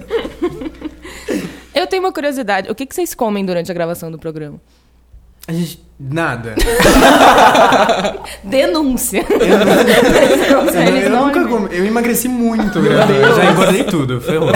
Eu 1.94 1.98
tenho 1.98 2.04
uma 2.06 2.12
curiosidade. 2.12 2.72
O 2.72 2.74
que, 2.74 2.88
que 2.88 2.96
vocês 2.96 3.14
comem 3.14 3.46
durante 3.46 3.70
a 3.70 3.74
gravação 3.74 4.10
do 4.10 4.18
programa? 4.18 4.60
A 5.48 5.54
gente. 5.54 5.80
Nada. 6.00 6.56
Denúncia. 8.44 9.24
Eu, 9.30 10.88
Eles 10.88 11.04
eu 11.04 11.10
não 11.12 11.28
nunca 11.28 11.48
comi. 11.48 11.68
Eu 11.72 11.86
emagreci 11.86 12.28
muito, 12.28 12.80
eu 12.80 13.36
já 13.36 13.52
engordei 13.52 13.84
tudo. 13.84 14.20
Ferrou. 14.20 14.52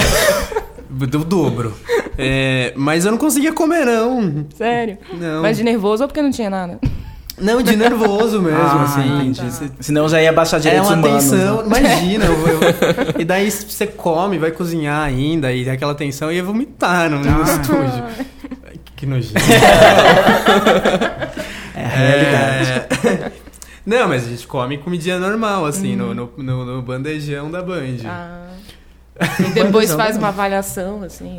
Do 0.90 1.24
dobro. 1.24 1.78
É, 2.18 2.74
mas 2.76 3.06
eu 3.06 3.12
não 3.12 3.20
conseguia 3.20 3.54
comer, 3.54 3.86
não. 3.86 4.48
Sério? 4.56 4.98
Não. 5.14 5.44
Mas 5.44 5.58
de 5.58 5.64
nervoso 5.64 6.04
ou 6.04 6.08
porque 6.08 6.24
não 6.24 6.32
tinha 6.32 6.50
nada? 6.50 6.80
Não, 7.40 7.62
de 7.62 7.76
nervoso 7.76 8.42
mesmo, 8.42 8.58
Ah, 8.66 8.84
assim. 8.84 9.16
entendi. 9.30 9.42
você- 9.42 9.70
Senão 9.80 10.10
já 10.10 10.22
ia 10.22 10.34
baixar 10.34 10.58
É 10.58 10.60
direitos 10.62 10.88
uma 10.90 10.96
humanos. 10.98 11.24
tensão, 11.24 11.58
né? 11.58 11.64
imagina. 11.80 12.26
eu- 12.26 12.34
eu- 12.34 13.16
e 13.22 13.26
daí 13.26 13.52
você 13.52 13.86
come, 13.86 14.38
vai 14.40 14.52
cozinhar 14.52 15.04
ainda, 15.04 15.52
e 15.52 15.70
aquela 15.70 15.94
tensão, 15.94 16.32
e 16.32 16.36
ia 16.38 16.44
vomitar 16.44 17.10
no, 17.10 17.20
no 17.20 17.42
Ah. 17.42 17.44
estúdio. 17.44 18.04
Que 18.96 19.06
nojento. 19.06 19.36
É 21.76 21.84
a 21.84 21.88
realidade. 21.88 22.72
É... 23.08 23.32
Não, 23.86 24.08
mas 24.10 24.26
a 24.26 24.30
gente 24.30 24.48
come 24.48 24.78
comidinha 24.80 25.20
normal, 25.20 25.66
assim, 25.66 25.96
no, 25.96 26.14
no, 26.14 26.30
no- 26.38 26.66
no 26.66 26.82
bandejão 26.82 27.50
da 27.52 27.62
Band. 27.62 27.98
Ah. 28.06 28.48
E 29.40 29.52
depois 29.52 29.94
faz 29.94 30.18
uma 30.18 30.28
avaliação, 30.30 31.04
assim. 31.04 31.38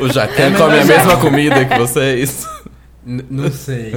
O 0.00 0.08
Jacan 0.08 0.52
come 0.56 0.78
a 0.80 0.84
mesma 0.84 1.16
comida 1.18 1.64
que 1.64 1.78
vocês. 1.78 2.46
N- 3.10 3.24
não 3.28 3.50
sei. 3.50 3.94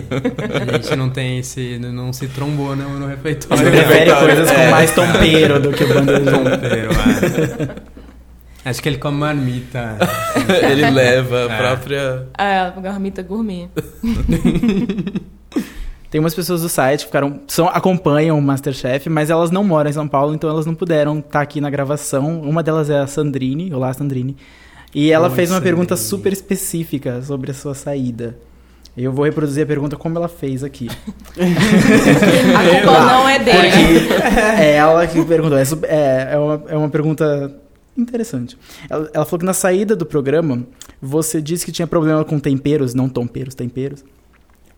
A 0.69 0.73
gente 0.77 0.95
não 0.95 1.09
tem 1.09 1.37
esse. 1.39 1.77
Não 1.77 2.11
se 2.11 2.27
trombou 2.27 2.75
no, 2.75 2.89
no 2.97 3.05
Você 3.05 3.11
refeitório. 3.15 3.69
prefere 3.71 4.15
coisas 4.15 4.49
com 4.51 4.57
É. 4.61 4.71
mais 4.71 4.91
tompeiro 4.95 5.59
do 5.59 5.71
que 5.71 5.83
o 5.83 5.87
bandejão. 5.93 6.43
Tompeiro, 6.43 6.89
é. 6.91 7.93
Acho 8.69 8.81
que 8.81 8.89
ele 8.89 8.97
come 8.97 9.17
marmita. 9.17 9.97
Ele 10.71 10.89
leva 10.89 11.47
a 11.47 11.53
É. 11.53 11.57
própria. 11.57 12.27
É, 12.37 12.57
a 12.59 12.73
marmita 12.81 13.21
gourmet. 13.21 13.67
Tem 16.09 16.19
umas 16.19 16.35
pessoas 16.35 16.61
do 16.61 16.69
site 16.69 16.99
que 17.01 17.05
ficaram, 17.07 17.39
são, 17.47 17.67
acompanham 17.67 18.37
o 18.37 18.41
Masterchef, 18.41 19.09
mas 19.09 19.29
elas 19.31 19.49
não 19.49 19.63
moram 19.63 19.89
em 19.89 19.93
São 19.93 20.07
Paulo, 20.07 20.33
então 20.35 20.47
elas 20.49 20.65
não 20.65 20.75
puderam 20.75 21.19
estar 21.19 21.41
aqui 21.41 21.59
na 21.59 21.69
gravação. 21.71 22.39
Uma 22.41 22.61
delas 22.61 22.89
é 22.89 22.99
a 22.99 23.07
Sandrine, 23.07 23.73
olá 23.73 23.91
Sandrine. 23.93 24.37
E 24.93 25.11
ela 25.11 25.27
Oi, 25.27 25.35
fez 25.35 25.49
uma 25.49 25.55
Sandrine. 25.57 25.75
pergunta 25.75 25.97
super 25.97 26.31
específica 26.31 27.21
sobre 27.23 27.49
a 27.49 27.53
sua 27.53 27.73
saída. 27.73 28.37
Eu 28.95 29.11
vou 29.11 29.25
reproduzir 29.25 29.63
a 29.63 29.65
pergunta 29.65 29.95
como 29.95 30.17
ela 30.17 30.27
fez 30.27 30.63
aqui. 30.63 30.87
A 31.35 32.69
culpa 32.69 33.05
não 33.05 33.27
é 33.27 33.39
dele. 33.39 33.57
Porque 33.57 34.61
é 34.61 34.75
ela 34.75 35.07
que 35.07 35.25
perguntou. 35.25 35.57
É, 35.57 35.63
é, 35.87 36.33
é 36.33 36.37
uma, 36.37 36.63
é 36.67 36.77
uma 36.77 36.89
pergunta 36.89 37.55
interessante. 37.97 38.57
Ela, 38.87 39.09
ela 39.11 39.25
falou 39.25 39.39
que 39.39 39.45
na 39.45 39.53
saída 39.53 39.95
do 39.95 40.05
programa, 40.05 40.63
você 41.01 41.41
disse 41.41 41.65
que 41.65 41.71
tinha 41.71 41.87
problema 41.87 42.23
com 42.23 42.39
temperos, 42.39 42.93
não 42.93 43.09
tomperos, 43.09 43.55
temperos. 43.55 44.05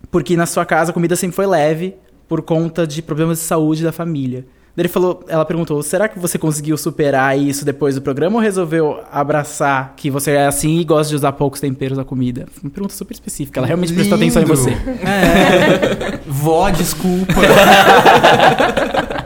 Porque 0.09 0.37
na 0.37 0.45
sua 0.45 0.65
casa 0.65 0.91
a 0.91 0.93
comida 0.93 1.15
sempre 1.17 1.35
foi 1.35 1.45
leve 1.45 1.95
por 2.27 2.41
conta 2.41 2.87
de 2.87 3.01
problemas 3.01 3.39
de 3.39 3.43
saúde 3.43 3.83
da 3.83 3.91
família. 3.91 4.45
Daí 4.75 4.81
Ele 4.83 4.89
falou, 4.89 5.23
ela 5.29 5.45
perguntou: 5.45 5.81
será 5.81 6.09
que 6.09 6.19
você 6.19 6.37
conseguiu 6.37 6.77
superar 6.77 7.37
isso 7.39 7.63
depois 7.63 7.95
do 7.95 8.01
programa 8.01 8.35
ou 8.35 8.41
resolveu 8.41 8.99
abraçar 9.11 9.93
que 9.95 10.09
você 10.09 10.31
é 10.31 10.47
assim 10.47 10.79
e 10.79 10.83
gosta 10.83 11.09
de 11.09 11.15
usar 11.15 11.31
poucos 11.31 11.61
temperos 11.61 11.97
na 11.97 12.03
comida? 12.03 12.45
Uma 12.61 12.69
pergunta 12.69 12.93
super 12.93 13.13
específica. 13.13 13.59
Ela 13.59 13.67
realmente 13.67 13.93
prestou 13.93 14.15
atenção 14.17 14.41
em 14.41 14.45
Lindo. 14.45 14.57
você. 14.57 14.71
É. 15.05 16.19
Vó, 16.27 16.69
desculpa. 16.69 17.33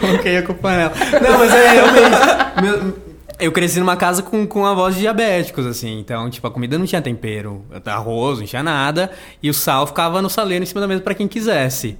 Coloquei 0.00 0.36
a 0.38 0.42
culpa 0.42 0.70
nela. 0.76 0.92
Não, 1.22 1.38
mas 1.38 1.52
é 1.54 1.68
realmente. 1.72 2.62
meu- 2.62 3.08
eu 3.40 3.52
cresci 3.52 3.78
numa 3.78 3.96
casa 3.96 4.20
com, 4.22 4.44
com 4.46 4.66
avós 4.66 4.96
diabéticos, 4.96 5.64
assim. 5.64 6.00
Então, 6.00 6.28
tipo, 6.28 6.44
a 6.46 6.50
comida 6.50 6.76
não 6.76 6.86
tinha 6.86 7.00
tempero. 7.00 7.64
Arroz, 7.86 8.40
não 8.40 8.46
tinha 8.46 8.62
nada. 8.64 9.10
E 9.42 9.48
o 9.48 9.54
sal 9.54 9.86
ficava 9.86 10.20
no 10.20 10.28
saleiro 10.28 10.64
em 10.64 10.66
cima 10.66 10.80
da 10.80 10.88
mesa 10.88 11.02
pra 11.02 11.14
quem 11.14 11.28
quisesse. 11.28 11.96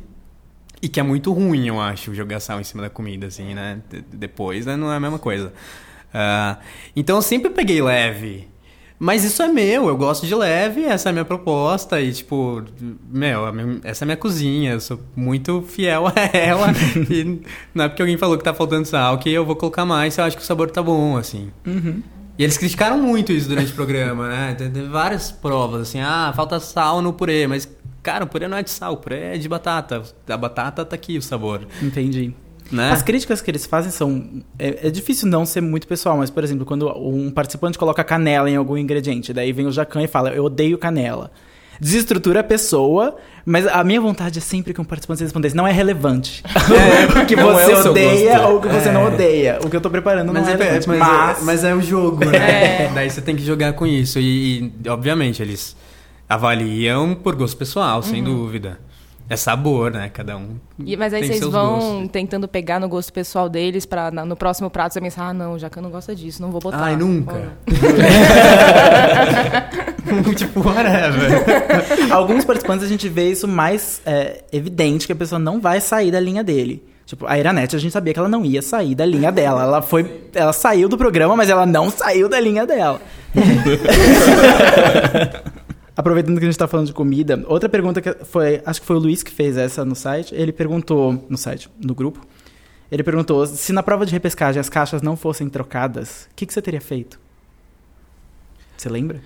E 0.80 0.88
que 0.88 1.00
é 1.00 1.02
muito 1.02 1.32
ruim, 1.32 1.66
eu 1.66 1.80
acho, 1.80 2.14
jogar 2.14 2.40
sal 2.40 2.60
em 2.60 2.64
cima 2.64 2.82
da 2.82 2.90
comida, 2.90 3.26
assim, 3.26 3.54
né? 3.54 3.80
Depois, 4.12 4.64
né? 4.64 4.76
Não 4.76 4.92
é 4.92 4.96
a 4.96 5.00
mesma 5.00 5.18
coisa. 5.18 5.52
Ah, 6.14 6.58
então 6.94 7.16
eu 7.16 7.22
sempre 7.22 7.50
peguei 7.50 7.82
leve. 7.82 8.48
Mas 9.00 9.22
isso 9.22 9.40
é 9.42 9.46
meu, 9.46 9.86
eu 9.86 9.96
gosto 9.96 10.26
de 10.26 10.34
leve, 10.34 10.84
essa 10.84 11.08
é 11.08 11.10
a 11.10 11.12
minha 11.12 11.24
proposta. 11.24 12.00
E, 12.00 12.12
tipo, 12.12 12.64
meu, 13.08 13.42
essa 13.84 14.02
é 14.02 14.04
a 14.04 14.06
minha 14.06 14.16
cozinha, 14.16 14.72
eu 14.72 14.80
sou 14.80 15.00
muito 15.14 15.62
fiel 15.62 16.08
a 16.08 16.12
ela. 16.36 16.68
e 17.08 17.40
não 17.72 17.84
é 17.84 17.88
porque 17.88 18.02
alguém 18.02 18.16
falou 18.16 18.36
que 18.36 18.42
tá 18.42 18.52
faltando 18.52 18.86
sal 18.86 19.16
que 19.18 19.30
eu 19.30 19.44
vou 19.44 19.54
colocar 19.54 19.84
mais 19.84 20.14
se 20.14 20.20
eu 20.20 20.24
acho 20.24 20.36
que 20.36 20.42
o 20.42 20.46
sabor 20.46 20.70
tá 20.70 20.82
bom, 20.82 21.16
assim. 21.16 21.52
E 22.38 22.44
eles 22.44 22.56
criticaram 22.56 22.98
muito 22.98 23.32
isso 23.32 23.48
durante 23.48 23.72
o 23.72 23.74
programa, 23.74 24.28
né? 24.28 24.54
Te- 24.54 24.68
Teve 24.68 24.86
várias 24.88 25.30
provas, 25.32 25.82
assim, 25.88 26.00
ah, 26.00 26.32
falta 26.36 26.60
sal 26.60 27.02
no 27.02 27.12
purê, 27.12 27.46
mas, 27.48 27.68
cara, 28.02 28.24
o 28.24 28.28
purê 28.28 28.46
não 28.46 28.56
é 28.56 28.62
de 28.62 28.70
sal, 28.70 28.92
o 28.92 28.96
purê 28.96 29.34
é 29.34 29.38
de 29.38 29.48
batata. 29.48 30.02
A 30.28 30.36
batata 30.36 30.84
tá 30.84 30.94
aqui 30.94 31.18
o 31.18 31.22
sabor, 31.22 31.66
Entendi. 31.82 32.32
né? 32.70 32.92
As 32.92 33.02
críticas 33.02 33.42
que 33.42 33.50
eles 33.50 33.66
fazem 33.66 33.90
são. 33.90 34.42
É, 34.58 34.86
é 34.86 34.90
difícil 34.90 35.26
não 35.28 35.44
ser 35.44 35.60
muito 35.60 35.88
pessoal, 35.88 36.16
mas, 36.16 36.30
por 36.30 36.44
exemplo, 36.44 36.64
quando 36.64 36.86
um 36.96 37.28
participante 37.30 37.76
coloca 37.76 38.04
canela 38.04 38.48
em 38.48 38.54
algum 38.54 38.76
ingrediente, 38.76 39.32
daí 39.32 39.52
vem 39.52 39.66
o 39.66 39.72
Jacan 39.72 40.02
e 40.04 40.06
fala: 40.06 40.30
Eu 40.30 40.44
odeio 40.44 40.78
canela. 40.78 41.32
Desestrutura 41.80 42.40
a 42.40 42.44
pessoa, 42.44 43.16
mas 43.48 43.66
a 43.66 43.82
minha 43.82 44.00
vontade 44.00 44.38
é 44.38 44.42
sempre 44.42 44.72
que 44.74 44.80
um 44.80 44.84
participante 44.84 45.22
respondesse: 45.22 45.56
Não 45.56 45.66
é 45.66 45.72
relevante. 45.72 46.42
o 47.22 47.26
que 47.26 47.34
não 47.34 47.58
é 47.58 47.64
você 47.64 47.88
o 47.88 47.90
odeia 47.90 48.38
gosto. 48.38 48.48
ou 48.50 48.56
o 48.58 48.60
que 48.60 48.68
você 48.68 48.90
não 48.92 49.06
odeia. 49.06 49.58
O 49.64 49.70
que 49.70 49.76
eu 49.76 49.80
tô 49.80 49.90
preparando 49.90 50.32
Mas 50.32 50.42
não 50.42 50.50
é, 50.50 50.54
é, 50.54 50.56
relevante. 50.56 50.88
mas, 50.88 50.98
Mas, 50.98 51.38
é, 51.40 51.44
mas 51.44 51.64
é 51.64 51.74
o 51.74 51.80
jogo, 51.80 52.24
né? 52.30 52.88
Daí 52.94 53.10
você 53.10 53.20
tem 53.20 53.34
que 53.34 53.42
jogar 53.44 53.72
com 53.72 53.86
isso. 53.86 54.18
E, 54.20 54.72
e, 54.84 54.88
obviamente, 54.88 55.42
eles 55.42 55.74
avaliam 56.28 57.14
por 57.14 57.34
gosto 57.34 57.56
pessoal, 57.56 58.02
sem 58.02 58.22
dúvida. 58.22 58.78
É 59.30 59.36
sabor, 59.36 59.90
né? 59.90 60.08
Cada 60.08 60.38
um. 60.38 60.56
E- 60.78 60.96
mas 60.96 61.12
aí 61.12 61.20
tem 61.20 61.28
vocês 61.28 61.40
seus 61.40 61.52
vão 61.52 61.78
gostos. 61.78 62.08
tentando 62.10 62.48
pegar 62.48 62.80
no 62.80 62.88
gosto 62.88 63.12
pessoal 63.12 63.46
deles 63.46 63.84
pra 63.84 64.10
na- 64.10 64.24
no 64.24 64.34
próximo 64.34 64.70
prato 64.70 64.94
você 64.94 65.00
pensar, 65.02 65.28
ah, 65.28 65.34
não, 65.34 65.58
já 65.58 65.68
que 65.68 65.78
eu 65.78 65.82
não 65.82 65.90
gosto 65.90 66.14
disso, 66.16 66.40
não 66.40 66.50
vou 66.50 66.60
botar. 66.62 66.82
Ai, 66.82 66.96
nunca. 66.96 67.34
Ou. 67.34 67.42
tipo, 70.34 70.60
whatever. 70.60 71.30
Alguns 72.10 72.44
participantes 72.44 72.84
a 72.84 72.88
gente 72.88 73.08
vê 73.08 73.30
isso 73.30 73.48
mais 73.48 74.02
é, 74.04 74.44
evidente 74.52 75.06
que 75.06 75.12
a 75.12 75.16
pessoa 75.16 75.38
não 75.38 75.60
vai 75.60 75.80
sair 75.80 76.10
da 76.10 76.20
linha 76.20 76.42
dele. 76.42 76.82
Tipo, 77.06 77.26
a 77.26 77.38
Iranete, 77.38 77.74
a 77.74 77.78
gente 77.78 77.92
sabia 77.92 78.12
que 78.12 78.18
ela 78.18 78.28
não 78.28 78.44
ia 78.44 78.60
sair 78.60 78.94
da 78.94 79.06
linha 79.06 79.32
dela. 79.32 79.62
Ela 79.62 79.80
foi. 79.80 80.28
Ela 80.34 80.52
saiu 80.52 80.88
do 80.88 80.98
programa, 80.98 81.34
mas 81.34 81.48
ela 81.48 81.64
não 81.64 81.90
saiu 81.90 82.28
da 82.28 82.38
linha 82.38 82.66
dela. 82.66 83.00
Aproveitando 85.96 86.38
que 86.38 86.44
a 86.44 86.48
gente 86.48 86.58
tá 86.58 86.68
falando 86.68 86.86
de 86.86 86.92
comida, 86.92 87.42
outra 87.46 87.68
pergunta 87.68 88.02
que 88.02 88.14
foi. 88.26 88.60
Acho 88.64 88.82
que 88.82 88.86
foi 88.86 88.96
o 88.96 88.98
Luiz 88.98 89.22
que 89.22 89.32
fez 89.32 89.56
essa 89.56 89.86
no 89.86 89.94
site. 89.94 90.34
Ele 90.34 90.52
perguntou. 90.52 91.24
No 91.30 91.38
site, 91.38 91.70
no 91.82 91.94
grupo. 91.94 92.20
Ele 92.90 93.02
perguntou 93.02 93.46
se 93.46 93.72
na 93.72 93.82
prova 93.82 94.06
de 94.06 94.12
repescagem 94.12 94.60
as 94.60 94.68
caixas 94.68 95.02
não 95.02 95.16
fossem 95.16 95.48
trocadas, 95.48 96.28
o 96.30 96.34
que, 96.34 96.46
que 96.46 96.52
você 96.52 96.62
teria 96.62 96.80
feito? 96.80 97.20
Você 98.76 98.88
lembra? 98.88 99.20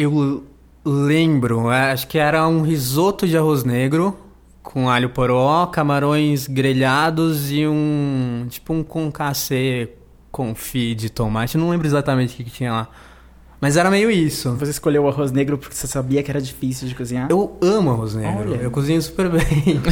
Eu 0.00 0.44
lembro, 0.82 1.68
acho 1.68 2.08
que 2.08 2.18
era 2.18 2.48
um 2.48 2.62
risoto 2.62 3.28
de 3.28 3.36
arroz 3.36 3.64
negro 3.64 4.16
com 4.62 4.88
alho 4.88 5.10
poró, 5.10 5.66
camarões 5.66 6.46
grelhados 6.46 7.50
e 7.50 7.66
um 7.66 8.46
tipo 8.48 8.72
um 8.72 8.82
concassê 8.82 9.90
confit 10.30 10.94
de 10.94 11.10
tomate. 11.10 11.58
Não 11.58 11.68
lembro 11.68 11.86
exatamente 11.86 12.32
o 12.32 12.36
que, 12.38 12.44
que 12.44 12.50
tinha 12.50 12.72
lá. 12.72 12.88
Mas 13.60 13.76
era 13.76 13.90
meio 13.90 14.10
isso. 14.10 14.54
Você 14.56 14.70
escolheu 14.70 15.02
o 15.02 15.08
arroz 15.08 15.32
negro 15.32 15.58
porque 15.58 15.74
você 15.74 15.86
sabia 15.86 16.22
que 16.22 16.30
era 16.30 16.40
difícil 16.40 16.88
de 16.88 16.94
cozinhar? 16.94 17.28
Eu 17.30 17.58
amo 17.60 17.90
arroz 17.90 18.14
negro. 18.14 18.52
Olha. 18.52 18.56
Eu 18.56 18.70
cozinho 18.70 19.02
super 19.02 19.28
bem. 19.28 19.82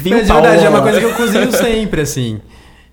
Vinho 0.00 0.16
Mas 0.16 0.26
de 0.26 0.32
verdade, 0.32 0.64
é 0.64 0.68
uma 0.70 0.80
coisa 0.80 0.98
que 0.98 1.04
eu 1.04 1.14
cozinho 1.14 1.52
sempre, 1.52 2.00
assim. 2.00 2.40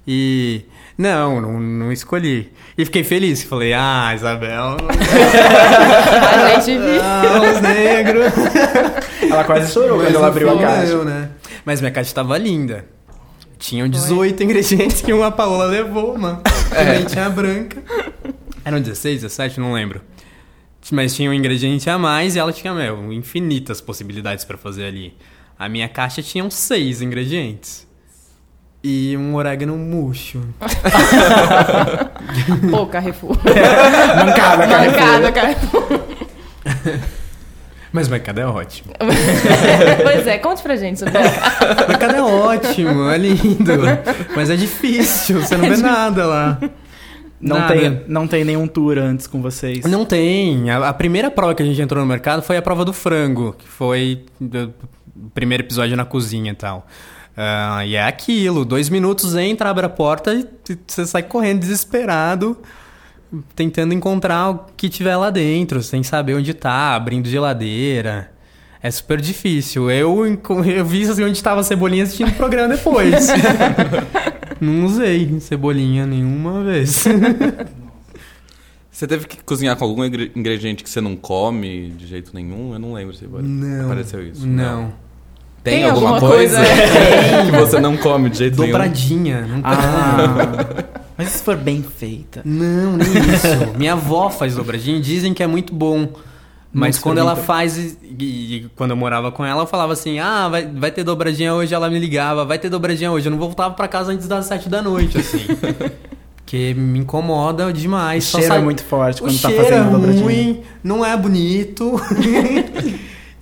E. 0.05 0.65
Não, 0.97 1.41
não, 1.41 1.59
não 1.59 1.91
escolhi. 1.91 2.51
E 2.77 2.85
fiquei 2.85 3.03
feliz. 3.03 3.43
Falei, 3.43 3.73
ah, 3.73 4.11
Isabel. 4.13 4.77
A 4.87 6.59
gente 6.59 6.77
viu. 6.77 7.01
ah, 7.01 7.21
arroz 7.35 7.61
negro. 7.61 8.19
Ela 9.29 9.43
quase 9.43 9.73
chorou 9.73 9.97
Mas 9.97 10.07
quando 10.07 10.15
ela 10.17 10.27
abriu 10.27 10.49
a 10.51 10.59
caixa. 10.59 10.95
não, 10.97 11.05
né? 11.05 11.29
Mas 11.65 11.81
minha 11.81 11.91
caixa 11.91 12.13
tava 12.13 12.37
linda. 12.37 12.85
Tinham 13.57 13.87
18 13.87 14.43
ingredientes 14.43 15.01
que 15.01 15.13
uma 15.13 15.31
Paola 15.31 15.65
levou, 15.65 16.17
mano. 16.17 16.41
Também 16.69 17.05
tinha 17.05 17.25
a 17.25 17.29
branca. 17.29 17.81
Eram 18.65 18.81
16, 18.81 19.21
17, 19.21 19.59
não 19.59 19.73
lembro. 19.73 20.01
Mas 20.91 21.15
tinha 21.15 21.29
um 21.29 21.33
ingrediente 21.33 21.89
a 21.89 21.97
mais 21.97 22.35
e 22.35 22.39
ela 22.39 22.51
tinha, 22.51 22.73
meu, 22.73 23.11
infinitas 23.13 23.79
possibilidades 23.79 24.43
pra 24.43 24.57
fazer 24.57 24.85
ali. 24.85 25.15
A 25.57 25.69
minha 25.69 25.87
caixa 25.87 26.21
tinha 26.21 26.43
uns 26.43 26.53
seis 26.55 27.01
ingredientes. 27.01 27.87
E 28.83 29.15
um 29.15 29.35
orégano 29.35 29.77
murcho. 29.77 30.41
Pô, 32.69 32.85
Carrefour. 32.87 33.37
Mancada, 33.45 34.67
cara. 34.67 34.91
Mancada, 34.91 35.31
Carrefour. 35.31 35.83
Mas 37.91 38.07
mercado 38.07 38.39
é 38.39 38.45
ótimo. 38.45 38.91
pois 40.03 40.27
é, 40.27 40.37
conte 40.39 40.61
pra 40.63 40.75
gente 40.75 40.99
sobre 40.99 41.13
isso. 41.21 41.39
mercado 41.87 42.15
é 42.15 42.21
ótimo, 42.23 43.09
é 43.09 43.17
lindo. 43.17 43.73
Mas 44.35 44.49
é 44.49 44.55
difícil, 44.55 45.41
você 45.41 45.55
não 45.55 45.69
vê 45.69 45.77
nada 45.77 46.25
lá. 46.25 46.57
Não 47.39 47.59
Nada. 47.59 47.73
tem, 47.75 48.01
não 48.07 48.27
tem 48.27 48.43
nenhum 48.45 48.65
tour 48.67 48.97
antes 48.97 49.27
com 49.27 49.41
vocês. 49.41 49.83
Não 49.85 50.05
tem. 50.05 50.69
A, 50.71 50.87
a 50.89 50.93
primeira 50.93 51.29
prova 51.29 51.53
que 51.53 51.61
a 51.61 51.65
gente 51.65 51.79
entrou 51.81 52.01
no 52.01 52.07
mercado 52.07 52.41
foi 52.41 52.55
a 52.55 52.61
prova 52.61 52.85
do 52.85 52.93
frango, 52.93 53.53
que 53.59 53.67
foi 53.67 54.23
do- 54.39 54.73
o 55.15 55.29
primeiro 55.33 55.61
episódio 55.61 55.95
na 55.97 56.05
cozinha 56.05 56.53
e 56.53 56.55
tal. 56.55 56.87
Ah, 57.35 57.85
e 57.85 57.95
é 57.95 58.03
aquilo, 58.03 58.63
dois 58.63 58.89
minutos 58.89 59.35
entra, 59.35 59.69
abre 59.69 59.85
a 59.85 59.89
porta 59.89 60.33
e 60.35 60.47
você 60.85 61.05
sai 61.05 61.23
correndo 61.23 61.61
desesperado, 61.61 62.57
tentando 63.55 63.93
encontrar 63.93 64.49
o 64.51 64.59
que 64.77 64.87
tiver 64.87 65.15
lá 65.17 65.29
dentro, 65.31 65.81
sem 65.81 66.03
saber 66.03 66.35
onde 66.35 66.53
tá, 66.53 66.93
abrindo 66.95 67.27
geladeira. 67.27 68.31
É 68.81 68.91
super 68.91 69.19
difícil. 69.21 69.89
Eu, 69.89 70.25
eu 70.65 70.85
vi 70.85 71.03
assim, 71.09 71.23
onde 71.23 71.37
estava 71.37 71.61
a 71.61 71.63
cebolinha 71.63 72.03
assistindo 72.03 72.29
o 72.29 72.35
programa 72.35 72.75
depois. 72.75 73.27
Não 74.61 74.85
usei 74.85 75.39
cebolinha 75.39 76.05
nenhuma 76.05 76.63
vez. 76.63 77.05
Você 78.91 79.07
teve 79.07 79.25
que 79.25 79.43
cozinhar 79.43 79.75
com 79.75 79.85
algum 79.85 80.05
ingre- 80.05 80.31
ingrediente 80.35 80.83
que 80.83 80.89
você 80.89 81.01
não 81.01 81.15
come 81.15 81.89
de 81.97 82.05
jeito 82.05 82.31
nenhum? 82.33 82.73
Eu 82.73 82.79
não 82.79 82.93
lembro 82.93 83.15
se 83.15 83.25
Não. 83.25 83.85
apareceu 83.85 84.25
isso. 84.25 84.45
Não. 84.45 84.93
Tem, 85.63 85.75
Tem 85.79 85.89
alguma, 85.89 86.15
alguma 86.15 86.31
coisa, 86.31 86.57
coisa? 86.57 87.45
que 87.45 87.51
você 87.57 87.79
não 87.79 87.95
come 87.95 88.29
de 88.29 88.37
jeito 88.39 88.57
nenhum? 88.59 88.71
Dobradinha. 88.73 89.41
Não 89.47 89.61
Ah, 89.63 90.83
mas 91.17 91.29
se 91.29 91.43
for 91.43 91.55
bem 91.55 91.81
feita. 91.81 92.41
Não, 92.43 92.97
nem 92.97 93.07
isso. 93.33 93.47
Minha 93.77 93.93
avó 93.93 94.29
faz 94.29 94.55
dobradinha 94.55 94.97
e 94.97 95.01
dizem 95.01 95.33
que 95.33 95.41
é 95.41 95.47
muito 95.47 95.73
bom. 95.73 96.09
Mas 96.75 96.95
Muito 96.95 97.01
quando 97.03 97.19
ela 97.19 97.35
faz. 97.35 97.77
E, 97.77 97.95
e 98.19 98.69
quando 98.75 98.91
eu 98.91 98.97
morava 98.97 99.31
com 99.31 99.45
ela, 99.45 99.61
eu 99.61 99.67
falava 99.67 99.93
assim: 99.93 100.17
ah, 100.19 100.49
vai, 100.49 100.65
vai 100.67 100.89
ter 100.91 101.03
dobradinha 101.03 101.53
hoje. 101.53 101.73
Ela 101.73 101.87
me 101.89 101.99
ligava: 101.99 102.43
vai 102.43 102.57
ter 102.59 102.67
dobradinha 102.67 103.11
hoje. 103.11 103.27
Eu 103.27 103.31
não 103.31 103.37
voltava 103.37 103.73
pra 103.75 103.87
casa 103.87 104.11
antes 104.11 104.27
das 104.27 104.47
sete 104.47 104.67
da 104.67 104.81
noite, 104.81 105.17
assim. 105.19 105.45
Porque 106.35 106.73
me 106.73 106.99
incomoda 106.99 107.67
O 107.67 107.71
demais. 107.71 108.23
Só 108.25 108.39
cheiro 108.39 108.53
é 108.53 108.55
sai- 108.57 108.63
muito 108.65 108.83
forte 108.83 109.21
O 109.21 109.25
quando 109.25 109.39
tá 109.39 109.49
cheiro 109.49 109.63
fazendo 109.63 109.87
é 109.87 109.91
dobradinha. 109.91 110.23
ruim, 110.23 110.61
não 110.83 111.05
é 111.05 111.15
bonito. 111.15 111.93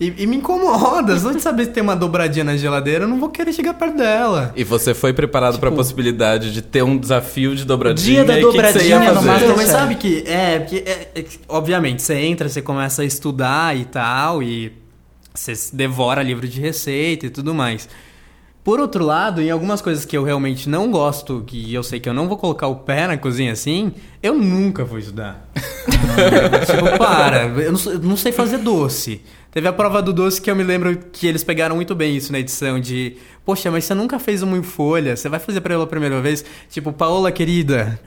E, 0.01 0.23
e 0.23 0.25
me 0.25 0.37
incomoda. 0.37 1.17
Só 1.19 1.31
de 1.31 1.39
saber 1.39 1.67
que 1.67 1.73
tem 1.73 1.83
uma 1.83 1.95
dobradinha 1.95 2.43
na 2.43 2.57
geladeira, 2.57 3.03
eu 3.03 3.07
não 3.07 3.19
vou 3.19 3.29
querer 3.29 3.53
chegar 3.53 3.75
perto 3.75 3.97
dela. 3.97 4.51
E 4.55 4.63
você 4.63 4.95
foi 4.95 5.13
preparado 5.13 5.59
pra 5.59 5.71
possibilidade 5.71 6.51
de 6.51 6.63
ter 6.63 6.81
um 6.81 6.97
desafio 6.97 7.55
de 7.55 7.63
dobradinha. 7.63 8.25
Dia 8.25 8.41
da 8.41 8.47
o 8.47 8.51
que 8.51 8.59
que 8.59 8.73
você 8.73 8.87
ia 8.87 8.97
dobradinha 8.97 9.09
no 9.09 9.15
fazer? 9.15 9.27
Masterchef. 9.27 9.57
Mas 9.57 9.67
sabe 9.67 9.95
que 9.95 10.23
é, 10.25 10.59
porque 10.59 10.77
é, 10.77 11.11
é 11.13 11.21
que, 11.21 11.39
obviamente 11.47 12.01
você 12.01 12.15
entra, 12.15 12.49
você 12.49 12.63
começa 12.63 13.03
a 13.03 13.05
estudar 13.05 13.77
e 13.77 13.85
tal, 13.85 14.41
e 14.41 14.73
você 15.31 15.55
se 15.55 15.75
devora 15.75 16.23
livro 16.23 16.47
de 16.47 16.59
receita 16.59 17.27
e 17.27 17.29
tudo 17.29 17.53
mais. 17.53 17.87
Por 18.63 18.79
outro 18.79 19.03
lado, 19.03 19.41
em 19.41 19.49
algumas 19.49 19.81
coisas 19.81 20.05
que 20.05 20.15
eu 20.15 20.23
realmente 20.23 20.69
não 20.69 20.91
gosto, 20.91 21.43
que 21.45 21.73
eu 21.73 21.81
sei 21.81 21.99
que 21.99 22.07
eu 22.07 22.13
não 22.13 22.27
vou 22.27 22.37
colocar 22.37 22.67
o 22.67 22.75
pé 22.75 23.07
na 23.07 23.17
cozinha 23.17 23.51
assim, 23.51 23.91
eu 24.21 24.35
nunca 24.35 24.85
vou 24.85 24.99
estudar. 24.99 25.47
tipo, 26.65 26.97
para, 26.97 27.45
eu 27.45 27.71
não, 27.71 27.79
eu 27.91 27.99
não 27.99 28.15
sei 28.15 28.31
fazer 28.31 28.59
doce. 28.59 29.21
Teve 29.51 29.67
a 29.67 29.73
prova 29.73 30.01
do 30.01 30.13
doce 30.13 30.41
que 30.41 30.49
eu 30.49 30.55
me 30.55 30.63
lembro 30.63 30.97
que 31.11 31.27
eles 31.27 31.43
pegaram 31.43 31.75
muito 31.75 31.93
bem 31.93 32.15
isso 32.15 32.31
na 32.31 32.39
edição 32.39 32.79
de, 32.79 33.17
poxa, 33.45 33.69
mas 33.69 33.83
você 33.83 33.93
nunca 33.93 34.17
fez 34.17 34.41
uma 34.41 34.57
em 34.57 34.63
folha, 34.63 35.17
você 35.17 35.27
vai 35.27 35.41
fazer 35.41 35.59
pra 35.59 35.73
ela 35.73 35.83
a 35.83 35.87
primeira 35.87 36.21
vez? 36.21 36.45
Tipo, 36.69 36.93
Paola 36.93 37.33
querida, 37.33 37.99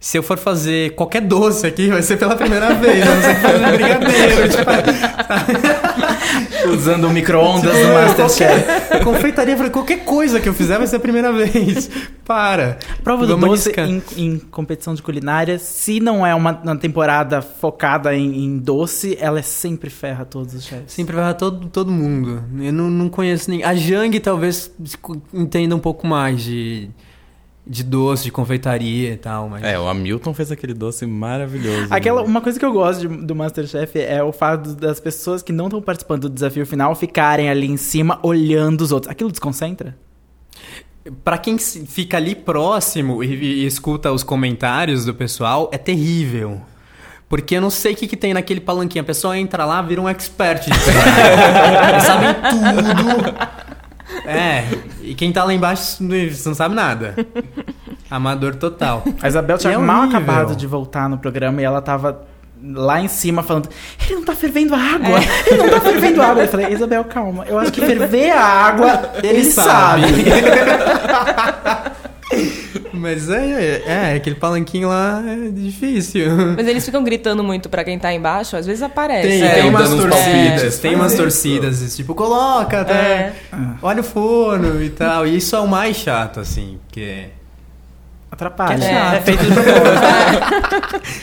se 0.00 0.16
eu 0.16 0.22
for 0.22 0.38
fazer 0.38 0.94
qualquer 0.94 1.22
doce 1.22 1.66
aqui, 1.66 1.88
vai 1.88 2.02
ser 2.02 2.16
pela 2.16 2.36
primeira 2.36 2.74
vez, 2.74 3.04
eu 3.04 3.14
não 3.14 3.22
sei 3.22 3.34
fazer 3.34 3.72
brigadeiro, 3.72 4.48
tipo, 4.48 4.70
Usando 6.72 7.06
o 7.06 7.10
micro-ondas 7.10 7.72
do 7.72 7.78
Tipo, 7.78 7.92
Masterchef. 7.92 9.04
confeitaria, 9.04 9.56
falei, 9.56 9.70
qualquer 9.72 10.04
coisa 10.04 10.40
que 10.40 10.48
eu 10.48 10.54
fizer 10.54 10.78
vai 10.78 10.86
ser 10.86 10.96
a 10.96 11.00
primeira 11.00 11.32
vez. 11.32 11.90
Para. 12.24 12.78
Prova 13.02 13.26
do 13.26 13.36
doce 13.36 13.72
em, 13.78 14.02
em 14.16 14.38
competição 14.38 14.94
de 14.94 15.02
culinária, 15.02 15.58
se 15.58 15.98
não 15.98 16.26
é 16.26 16.34
uma, 16.34 16.52
uma 16.62 16.76
temporada 16.76 17.40
focada 17.40 18.14
em, 18.14 18.44
em 18.44 18.58
doce, 18.58 19.16
ela 19.20 19.38
é 19.38 19.42
sempre 19.42 19.88
ferra 19.88 20.24
todos 20.24 20.54
os 20.54 20.64
chefes. 20.64 20.92
Sempre 20.92 21.16
vai 21.16 21.34
todo, 21.34 21.68
todo 21.68 21.90
mundo. 21.90 22.42
Eu 22.60 22.72
não, 22.72 22.90
não 22.90 23.08
conheço 23.08 23.50
ninguém. 23.50 23.64
A 23.64 23.74
Jang 23.74 24.18
talvez 24.20 24.70
entenda 25.32 25.74
um 25.74 25.78
pouco 25.78 26.06
mais 26.06 26.42
de, 26.42 26.90
de 27.68 27.82
doce, 27.84 28.24
de 28.24 28.32
confeitaria 28.32 29.12
e 29.12 29.16
tal, 29.16 29.48
mas... 29.48 29.62
É, 29.62 29.78
o 29.78 29.86
Hamilton 29.86 30.32
fez 30.32 30.50
aquele 30.50 30.72
doce 30.72 31.04
maravilhoso. 31.04 31.88
Aquela, 31.90 32.22
né? 32.22 32.26
uma 32.26 32.40
coisa 32.40 32.58
que 32.58 32.64
eu 32.64 32.72
gosto 32.72 33.06
de- 33.06 33.16
do 33.26 33.34
Masterchef 33.34 33.98
é 34.00 34.22
o 34.22 34.32
fato 34.32 34.74
das 34.74 34.98
pessoas 34.98 35.42
que 35.42 35.52
não 35.52 35.66
estão 35.66 35.82
participando 35.82 36.22
do 36.22 36.30
desafio 36.30 36.64
final 36.64 36.94
ficarem 36.94 37.50
ali 37.50 37.66
em 37.66 37.76
cima 37.76 38.18
olhando 38.22 38.80
os 38.80 38.90
outros. 38.90 39.10
Aquilo 39.10 39.30
desconcentra? 39.30 39.94
Pra 41.22 41.36
quem 41.36 41.58
fica 41.58 42.16
ali 42.16 42.34
próximo 42.34 43.22
e, 43.22 43.34
e 43.34 43.66
escuta 43.66 44.10
os 44.12 44.22
comentários 44.22 45.04
do 45.04 45.14
pessoal, 45.14 45.68
é 45.72 45.76
terrível. 45.78 46.60
Porque 47.28 47.56
eu 47.56 47.60
não 47.60 47.68
sei 47.70 47.92
o 47.92 47.96
que, 47.96 48.06
que 48.06 48.16
tem 48.16 48.32
naquele 48.32 48.60
palanquinho. 48.60 49.02
A 49.02 49.06
pessoa 49.06 49.36
entra 49.38 49.66
lá, 49.66 49.82
vira 49.82 50.00
um 50.00 50.08
expert. 50.08 50.66
Eles 51.92 52.02
sabem 52.04 52.34
tudo. 52.50 53.57
É, 54.24 54.64
e 55.02 55.14
quem 55.14 55.32
tá 55.32 55.44
lá 55.44 55.52
embaixo 55.54 56.02
não 56.02 56.54
sabe 56.54 56.74
nada. 56.74 57.14
Amador 58.10 58.54
total. 58.56 59.04
A 59.22 59.28
Isabel 59.28 59.58
tinha 59.58 59.74
é 59.74 59.78
mal 59.78 60.02
horrível. 60.02 60.18
acabado 60.18 60.56
de 60.56 60.66
voltar 60.66 61.08
no 61.08 61.18
programa 61.18 61.60
e 61.60 61.64
ela 61.64 61.80
tava 61.82 62.22
lá 62.62 63.00
em 63.00 63.08
cima 63.08 63.42
falando: 63.42 63.68
ele 64.04 64.16
não 64.16 64.24
tá 64.24 64.34
fervendo 64.34 64.74
água, 64.74 65.18
ele 65.46 65.62
não 65.62 65.70
tá 65.70 65.80
fervendo 65.80 66.22
água. 66.22 66.42
Eu 66.42 66.48
falei: 66.48 66.72
Isabel, 66.72 67.04
calma, 67.04 67.44
eu 67.46 67.58
acho 67.58 67.70
que 67.72 67.80
ferver 67.80 68.30
a 68.30 68.42
água, 68.42 69.12
ele, 69.22 69.28
Ele 69.28 69.44
sabe. 69.44 70.02
sabe. 70.02 70.24
Mas 72.92 73.28
é, 73.30 73.36
é, 73.52 73.82
é, 73.86 74.14
aquele 74.16 74.36
palanquinho 74.36 74.88
lá 74.88 75.22
é 75.26 75.50
difícil. 75.50 76.26
Mas 76.56 76.66
eles 76.66 76.84
ficam 76.84 77.02
gritando 77.04 77.42
muito 77.44 77.68
pra 77.68 77.84
quem 77.84 77.98
tá 77.98 78.12
embaixo, 78.12 78.56
às 78.56 78.66
vezes 78.66 78.82
aparece. 78.82 79.28
Tem, 79.28 79.42
É, 79.42 79.54
tem 79.54 79.68
umas 79.70 79.88
torcidas, 79.90 80.14
palpites. 80.22 80.78
tem 80.78 80.94
umas 80.94 81.14
torcidas, 81.14 81.96
tipo, 81.96 82.14
coloca, 82.14 82.84
tá? 82.84 82.94
É. 82.94 83.32
olha 83.82 84.00
o 84.00 84.04
forno 84.04 84.82
e 84.82 84.90
tal. 84.90 85.26
E 85.26 85.36
isso 85.36 85.54
é 85.56 85.60
o 85.60 85.66
mais 85.68 85.96
chato, 85.96 86.40
assim, 86.40 86.78
porque... 86.86 87.26
Atrapalha. 88.30 88.78
Que 88.78 88.84
é 88.84 89.16
É, 89.16 89.20
feito 89.20 89.44
de 89.44 89.52
propósito. 89.52 91.18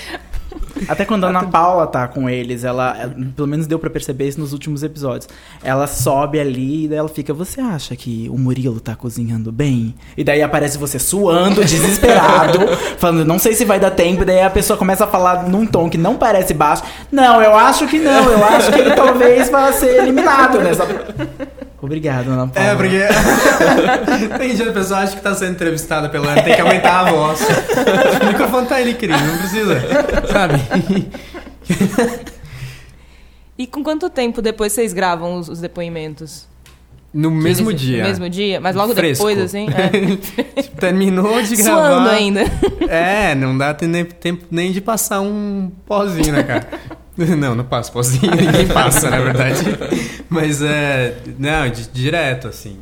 Até 0.87 1.05
quando 1.05 1.23
a 1.25 1.29
Ana 1.29 1.43
Paula 1.43 1.87
tá 1.87 2.07
com 2.07 2.29
eles, 2.29 2.63
ela, 2.63 2.95
ela- 2.99 3.15
pelo 3.35 3.47
menos 3.47 3.65
deu 3.67 3.79
pra 3.79 3.89
perceber 3.89 4.27
isso 4.27 4.39
nos 4.39 4.53
últimos 4.53 4.83
episódios. 4.83 5.27
Ela 5.63 5.87
sobe 5.87 6.39
ali 6.39 6.85
e 6.85 6.87
daí 6.87 6.97
ela 6.97 7.07
fica: 7.09 7.33
Você 7.33 7.61
acha 7.61 7.95
que 7.95 8.27
o 8.29 8.37
Murilo 8.37 8.79
tá 8.79 8.95
cozinhando 8.95 9.51
bem? 9.51 9.95
E 10.17 10.23
daí 10.23 10.41
aparece 10.41 10.77
você 10.77 10.99
suando, 10.99 11.63
desesperado, 11.63 12.59
falando: 12.97 13.25
Não 13.25 13.39
sei 13.39 13.53
se 13.53 13.65
vai 13.65 13.79
dar 13.79 13.91
tempo. 13.91 14.21
E 14.23 14.25
daí 14.25 14.41
a 14.41 14.49
pessoa 14.49 14.77
começa 14.77 15.05
a 15.05 15.07
falar 15.07 15.47
num 15.47 15.65
tom 15.65 15.89
que 15.89 15.97
não 15.97 16.15
parece 16.15 16.53
baixo: 16.53 16.83
Não, 17.11 17.41
eu 17.41 17.55
acho 17.55 17.87
que 17.87 17.99
não, 17.99 18.29
eu 18.31 18.43
acho 18.45 18.71
que 18.71 18.79
ele 18.79 18.91
talvez 18.91 19.49
vá 19.49 19.71
ser 19.71 19.97
eliminado 20.01 20.59
nessa. 20.59 20.85
Obrigado, 21.85 22.29
Ana 22.31 22.47
Paula. 22.47 22.69
É, 22.69 22.75
porque 22.75 22.99
tem 24.37 24.55
dia 24.55 24.65
que 24.65 24.69
a 24.71 24.73
pessoa 24.73 24.99
acha 24.99 25.15
que 25.15 25.21
tá 25.21 25.33
sendo 25.33 25.51
entrevistada 25.51 26.09
pela 26.09 26.31
Ana, 26.31 26.41
tem 26.41 26.55
que 26.55 26.61
aumentar 26.61 26.99
a 27.07 27.11
voz. 27.11 27.39
O 28.21 28.25
microfone 28.27 28.67
tá 28.67 28.75
ali, 28.75 28.93
querido, 28.93 29.19
não 29.23 29.37
precisa, 29.37 29.81
sabe? 30.31 30.55
E 33.57 33.65
com 33.65 33.81
quanto 33.83 34.09
tempo 34.09 34.41
depois 34.41 34.73
vocês 34.73 34.91
gravam 34.91 35.39
os, 35.39 35.47
os 35.47 35.61
depoimentos? 35.61 36.45
No 37.13 37.31
mesmo 37.31 37.71
Eles- 37.71 37.81
dia. 37.81 38.03
No 38.03 38.09
mesmo 38.09 38.29
dia? 38.29 38.59
Mas 38.59 38.75
logo 38.75 38.93
Fresco. 38.93 39.25
depois, 39.25 39.39
assim? 39.45 39.67
É. 40.57 40.61
Terminou 40.63 41.41
de 41.41 41.55
gravar. 41.55 41.89
Suando 41.89 42.09
ainda. 42.09 42.41
É, 42.89 43.33
não 43.33 43.57
dá 43.57 43.73
nem- 43.83 44.03
tempo 44.03 44.43
nem 44.51 44.73
de 44.73 44.81
passar 44.81 45.21
um 45.21 45.71
pozinho 45.85 46.33
na 46.33 46.43
cara. 46.43 46.67
Não, 47.37 47.55
não 47.55 47.63
passa 47.63 47.91
pozinho, 47.91 48.29
ninguém 48.35 48.67
passa, 48.67 49.09
na 49.09 49.19
verdade. 49.19 49.59
Mas 50.29 50.61
é. 50.61 51.15
Não, 51.39 51.69
di- 51.69 51.87
direto, 51.93 52.47
assim. 52.47 52.77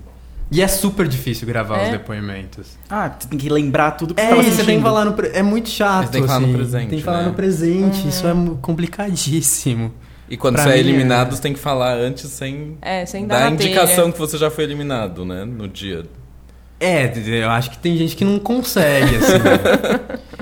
E 0.52 0.62
é 0.62 0.68
super 0.68 1.08
difícil 1.08 1.48
gravar 1.48 1.80
É? 1.80 1.86
os 1.86 1.92
depoimentos. 1.92 2.78
Ah, 2.90 3.10
tem 3.10 3.38
que 3.40 3.50
lembrar 3.50 3.92
tudo 3.92 4.14
que 4.14 4.22
É, 4.22 4.26
você 4.26 4.30
tava 4.32 4.42
você 4.44 4.50
tem 4.50 4.58
que 4.60 4.66
sentindo. 4.66 4.84
falar 4.84 5.06
no. 5.06 5.14
pre- 5.14 5.32
É 5.34 5.42
muito 5.44 5.70
chato. 5.70 6.06
Você 6.08 6.12
tem 6.14 6.22
que 6.22 6.28
falar 6.28 6.40
no 6.40 6.46
assim. 6.48 6.56
presente, 6.56 6.90
Tem 6.90 7.00
que 7.00 7.06
falar 7.06 7.22
né? 7.22 7.28
no 7.28 7.34
presente. 7.34 8.08
Isso 8.08 8.28
é 8.28 8.34
complicadíssimo. 8.62 9.94
E 10.30 10.38
quando 10.38 10.56
Pra 10.56 10.64
você 10.64 10.70
é 10.70 10.74
mim, 10.74 10.80
eliminado, 10.80 11.28
é- 11.28 11.36
você 11.36 11.42
tem 11.42 11.54
que 11.54 11.60
falar 11.60 11.94
antes 11.96 12.30
sem, 12.30 12.78
É, 12.82 13.06
sem 13.06 13.28
dar 13.28 13.40
dar 13.40 13.48
a 13.48 13.52
indicação 13.52 14.12
que 14.12 14.18
você 14.20 14.38
já 14.38 14.50
foi 14.50 14.64
eliminado, 14.64 15.26
né? 15.26 15.46
No 15.46 15.68
dia. 15.68 16.06
É, 16.80 17.12
eu 17.28 17.50
acho 17.52 17.70
que 17.72 17.78
tem 17.78 17.96
gente 17.98 18.16
que 18.16 18.26
não 18.26 18.40
consegue, 18.40 19.16
assim. 19.16 19.34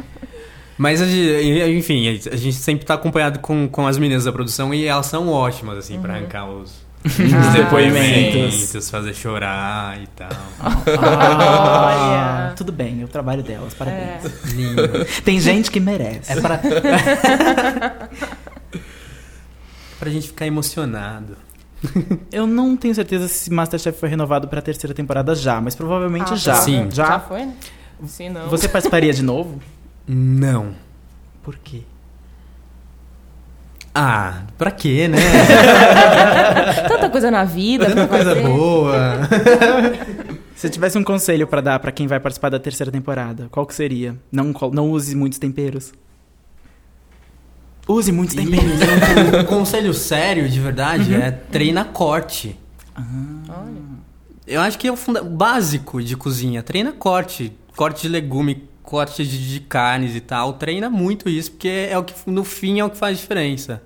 Mas, 0.82 1.00
a 1.00 1.06
gente- 1.06 1.72
enfim, 1.78 2.08
a 2.32 2.36
gente 2.36 2.54
sempre 2.54 2.84
tá 2.88 2.96
acompanhado 2.96 3.38
com, 3.38 3.68
com 3.70 3.86
as 3.86 4.00
meninas 4.00 4.24
da 4.24 4.32
produção 4.32 4.74
e 4.74 4.86
elas 4.86 5.06
são 5.06 5.30
ótimas, 5.30 5.78
assim, 5.78 6.02
pra 6.02 6.16
arrancar 6.16 6.50
os, 6.50 6.72
os 7.06 7.20
Ah, 7.20 7.52
depoimentos, 7.56 8.90
fazer 8.90 9.14
chorar 9.14 10.02
e 10.02 10.08
tal. 10.08 10.32
Olha. 10.60 12.54
tudo 12.58 12.72
bem, 12.72 13.00
é 13.00 13.06
o 13.06 13.08
trabalho 13.08 13.44
delas, 13.44 13.76
parabéns. 13.76 14.26
É. 14.26 14.30
Lindo. 14.56 14.82
Tem 15.24 15.40
gente 15.40 15.70
que 15.70 15.80
merece. 15.80 16.32
É 16.32 16.42
pra... 16.42 16.60
pra 20.00 20.10
gente 20.10 20.30
ficar 20.30 20.48
emocionado. 20.48 21.38
Eu 22.32 22.48
não 22.48 22.76
tenho 22.76 22.96
certeza 22.96 23.28
se 23.28 23.52
Masterchef 23.54 24.00
foi 24.00 24.10
renovado 24.10 24.48
pra 24.48 24.64
terceira 24.64 24.96
temporada 24.96 25.36
já, 25.36 25.62
mas 25.62 25.76
provavelmente 25.76 26.34
Ah, 26.34 26.36
já. 26.36 26.56
Sim. 26.56 26.88
Já? 26.92 27.06
Já 27.06 27.20
foi, 27.20 27.46
né? 27.46 27.54
Se 28.08 28.30
não. 28.30 28.50
Você 28.50 28.68
participaria 28.68 29.14
de 29.14 29.22
novo? 29.22 29.62
Não. 30.08 30.74
Por 31.44 31.58
quê? 31.58 31.82
Ah, 33.94 34.44
pra 34.58 34.72
quê, 34.72 35.08
né? 35.08 35.18
Tanta 36.88 37.10
coisa 37.10 37.30
na 37.30 37.44
vida. 37.44 37.86
Tanta 37.88 38.08
coisa 38.08 38.36
fazer. 38.36 38.44
boa. 38.48 39.20
Se 40.56 40.70
tivesse 40.70 40.98
um 40.98 41.04
conselho 41.04 41.48
pra 41.48 41.60
dar 41.60 41.80
pra 41.80 41.92
quem 41.92 42.08
vai 42.08 42.20
participar 42.20 42.50
da 42.50 42.60
terceira 42.60 42.92
temporada, 42.92 43.48
qual 43.52 43.66
que 43.66 43.74
seria? 43.74 44.16
Não, 44.32 44.54
não 44.72 44.92
use 44.92 45.16
muitos 45.16 45.40
temperos. 45.40 45.92
Use 47.88 48.12
muitos 48.12 48.36
temperos. 48.36 48.80
E 48.80 49.36
um 49.42 49.44
conselho 49.46 49.94
sério, 49.94 50.48
de 50.48 50.60
verdade, 50.60 51.14
é 51.16 51.32
treina 51.32 51.84
corte. 51.84 52.58
Olha. 52.96 53.82
Eu 54.48 54.62
acho 54.62 54.78
que 54.78 54.88
é 54.88 54.92
o 54.92 54.96
funda- 54.96 55.24
básico 55.24 56.02
de 56.02 56.16
cozinha. 56.16 56.62
Treina 56.64 56.92
corte. 56.94 57.52
Corte 57.76 58.04
de 58.04 58.10
legume, 58.10 58.70
corte 58.84 59.26
de, 59.26 59.54
de 59.54 59.60
carnes 59.62 60.16
e 60.16 60.22
tal. 60.22 60.54
Treina 60.54 60.90
muito 60.90 61.30
isso, 61.30 61.52
porque 61.52 61.88
é 61.90 61.98
o 61.98 62.04
que, 62.04 62.14
no 62.26 62.44
fim, 62.44 62.80
é 62.80 62.86
o 62.86 62.90
que 62.90 62.98
faz 62.98 63.18
diferença. 63.18 63.82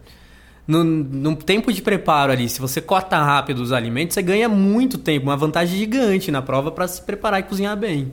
no, 0.67 0.83
no 0.83 1.35
tempo 1.35 1.71
de 1.71 1.81
preparo 1.81 2.31
ali, 2.31 2.49
se 2.49 2.59
você 2.59 2.81
corta 2.81 3.17
rápido 3.17 3.59
os 3.59 3.71
alimentos, 3.71 4.13
você 4.13 4.21
ganha 4.21 4.49
muito 4.49 4.97
tempo, 4.97 5.27
uma 5.27 5.37
vantagem 5.37 5.77
gigante 5.77 6.31
na 6.31 6.41
prova 6.41 6.71
para 6.71 6.87
se 6.87 7.01
preparar 7.01 7.39
e 7.39 7.43
cozinhar 7.43 7.77
bem. 7.77 8.11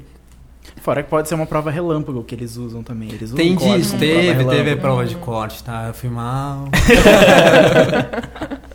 Fora 0.80 1.02
que 1.02 1.10
pode 1.10 1.28
ser 1.28 1.34
uma 1.34 1.46
prova 1.46 1.70
relâmpago 1.70 2.22
que 2.24 2.34
eles 2.34 2.56
usam 2.56 2.82
também. 2.82 3.08
Eles 3.08 3.30
usam 3.30 3.36
Tem 3.36 3.54
disso, 3.54 3.96
como 3.96 3.98
prova 3.98 3.98
teve, 3.98 4.44
teve 4.44 4.70
a 4.70 4.76
prova 4.76 5.06
de 5.06 5.14
corte, 5.16 5.62
tá? 5.62 5.88
Eu 5.88 5.94
fui 5.94 6.10
mal. 6.10 6.68